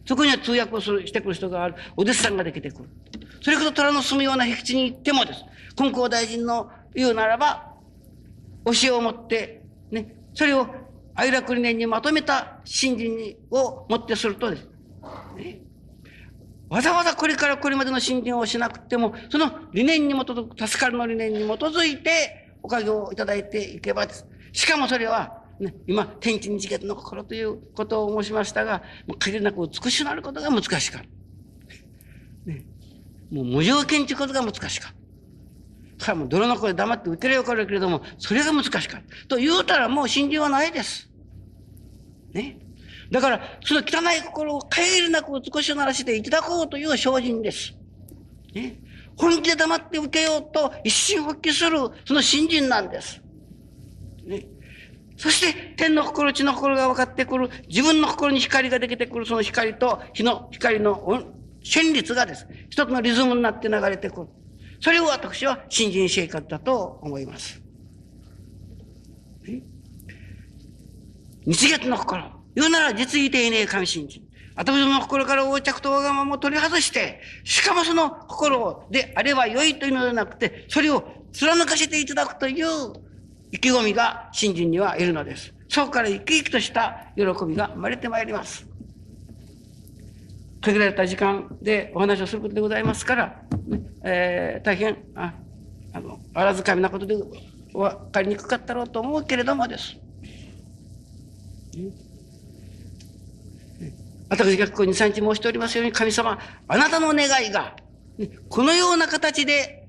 [0.07, 1.75] そこには通訳をするしてくる人がある。
[1.97, 2.89] お弟子さんができてくる。
[3.41, 5.43] それこそ虎の住むような僻地に行ってもです。
[5.75, 7.73] 金光大臣の言うならば、
[8.65, 10.67] 教えを持って、ね、それを
[11.15, 14.67] 愛楽理念にまとめた信心をもってするとです。
[15.37, 15.61] ね、
[16.69, 24.25] わざわざこれからこれまでの信心をしなくても、その理念に基づく、助かるの理念に基づいて、おかげをいただいていけばです。
[24.51, 31.07] しかもそれは、ね、今、天地日月の心ということを申しましたが、もう限りなく美しくなることが難しかった。
[32.51, 32.65] ね、
[33.31, 35.05] もう無条件ということが難しかった。
[36.05, 39.27] からもう泥の声黙って受ければよかるけれども、それが難しかった。
[39.27, 41.09] と言うたらもう信心はないです。
[42.33, 42.59] ね。
[43.11, 47.73] だから、その汚い心を限りなく美しくならせていただこうという精進です。
[48.53, 48.79] ね。
[49.17, 53.21] 本気で黙って受けようと一心発起する、その信心なんです。
[54.25, 54.45] ね。
[55.17, 61.23] そして、天の心、地の心が分かってくる、自分の心に光ができてくる、その光と日の光の
[61.63, 62.47] 旋律がです。
[62.69, 64.27] 一つのリズムになって流れてくる。
[64.81, 67.61] それを私は信心生活だと思います。
[71.45, 72.34] 日月の心。
[72.55, 74.23] 言うなら実意丁寧神信心。
[74.55, 81.03] 私の心から横着とわがままを取り外して、しかもその心であれば良いというのではなくて、それを
[81.33, 82.93] 貫かせていただくという
[83.51, 85.53] 意気込みが信心にはいるのです。
[85.67, 88.65] そこから生き生きとした喜びが生まれてまいります。
[90.61, 93.41] 限られた時間でお話をすることでございますから、
[94.03, 95.33] えー、大変、あ
[95.93, 97.15] あの、あらずかみなことで
[97.73, 99.97] 分かりにくかったろうと思うけれどもです。
[104.29, 107.75] 私がここに3日申しておりますように、神様、あなたの願いが、
[108.49, 109.87] このような形で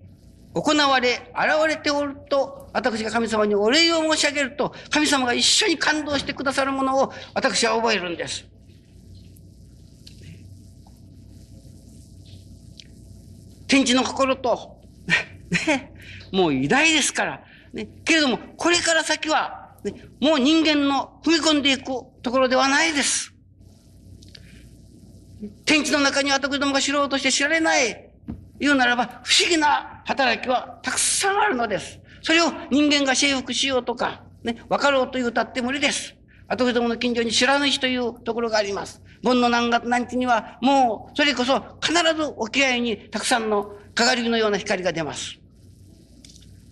[0.54, 8.44] 行われ、現れておると、私が神様にお礼を申し上げると、神様が一緒に感動してくださるものを私は覚えるんです。
[13.66, 14.80] 天地の心と、
[15.66, 15.92] ね、
[16.32, 21.84] もう偉大ですから、ね、けれども、これから先は、ね、もう人間の踏み込んでいく
[22.22, 23.35] ところではないです。
[25.64, 28.10] 天地の中に私どもが知ろうとして知られない、
[28.58, 32.00] 言うならば、不思議な働きはたくさんあるのです。
[32.22, 36.14] それを人間が征服しようとか、ね、分かろうというたって無理です。
[36.48, 39.02] 私どもの近所に知らぬ日というところがあります。
[39.22, 45.38] 盆の何月何日には、もう、それこそ必ず沖合にたくさんの鏡のような光が出ます。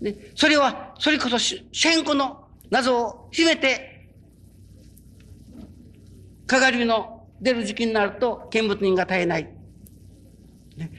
[0.00, 1.38] で、それは、それこそ、
[1.72, 4.08] 千個の謎を秘めて、
[6.46, 7.13] 鏡の
[7.44, 9.44] 出る時期になると見物人が絶えない。
[10.76, 10.90] ね、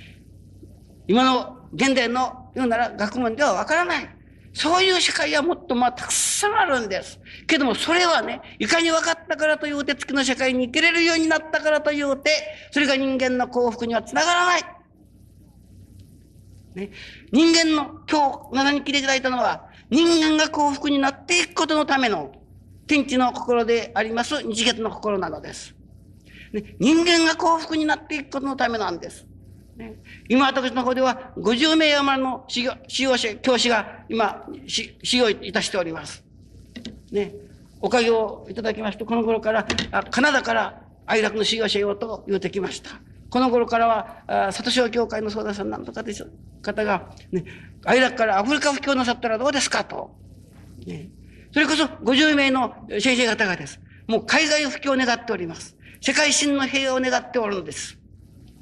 [1.07, 4.09] 今の現代の言うなら学問ではわからない。
[4.53, 7.19] そういう社会はもっとまあたくさんあるんです。
[7.47, 12.29] けどもそれはね、いかに分かったからというて月の社会に生きれるようになったからというて、
[12.71, 14.63] それが人間の幸福にはつながらない。
[16.75, 16.91] ね、
[17.31, 22.31] 人間の今日7に来ていただいたのは、人間が幸福になっていくことのための
[22.87, 25.74] 天地の心であります日月の心なのです。
[26.55, 29.27] ね、人間が幸福になっていくことのためなんです。
[29.75, 29.97] ね、
[30.29, 36.23] 今私の方では50名余りの修行、者、教師が今、修行いたしております。
[37.11, 37.35] ね、
[37.81, 43.01] おかげをいただきまして、この頃から、あカナダから愛楽の修行者よと言うてきました。
[43.29, 46.27] この頃からは、あ里小協会の相談さんなんとかでしょ
[46.61, 47.43] 方が、ね、
[47.83, 50.15] 愛楽からアフリカ布教なさったらどうですかと。
[50.85, 51.09] ね、
[51.51, 53.81] それこそ50名の先生方がです。
[54.07, 55.74] もう海外布教を願っております。
[56.01, 57.97] 世界真の平和を願っておるのです。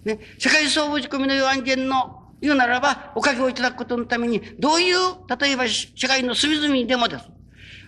[0.06, 4.98] ね、世界総合仕込みの安全の言うならば、おかげをいただくことのために、どういう、
[5.40, 7.26] 例えば世界の隅々にでもです。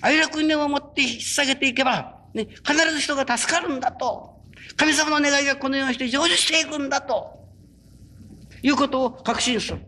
[0.02, 4.36] 愛楽念を持って引っ提げていけば、ね、必ず人が助かるんだと。
[4.78, 7.36] 神様の願いがこのようにして成就していくんだと。
[8.66, 9.80] いうことを確信する。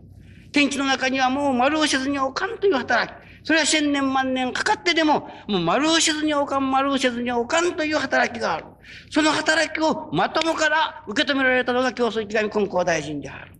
[0.52, 3.16] 天地の中にはもう丸をせずにおかんという働き。
[3.48, 8.66] それは千年万年かかってでも、もう丸をせずにおかん、丸をせずにおかんという働きがある。
[9.10, 13.52] その働きをまともから受け止められたのが競争池上金光大臣である。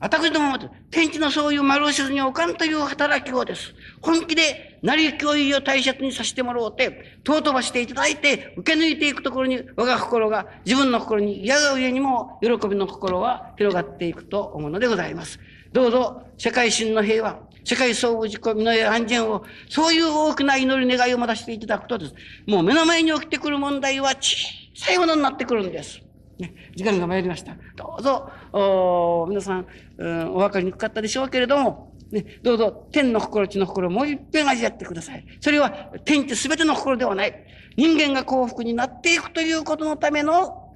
[0.00, 0.58] 私どもも
[0.90, 3.74] 天地のそういう丸をせずにおかんという働きをです。
[4.00, 15.38] 本気で成り行為を大切にさせてもらおうて、尊ばしていただいて、受け抜いていくところに、我が心が、自分の心に嫌がう上にも、喜びの心は広がっていくと思うのでございます。
[15.74, 22.14] どうぞ、世界真の平和、世界総合事故、身の安全を、そういう大きな祈り願いを持たせていただくとです。
[22.46, 24.36] もう目の前に起きてくる問題は小
[24.76, 26.00] さいものになってくるんです。
[26.38, 27.56] ね、時間が参りました。
[27.76, 29.66] どうぞ、お皆さん、
[29.98, 35.24] うん、お分かりにくかったでしょうけれども、ね、どうぞ、天の心、地の心をもう一遍味わってください。
[35.40, 35.70] それは、
[36.04, 37.44] 天って全ての心ではない。
[37.76, 40.72] 人間が幸福になっていくということのための、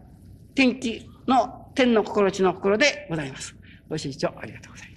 [0.55, 3.55] 天地の天の心、地の心でございます。
[3.89, 4.88] ご視聴ありがとうございます。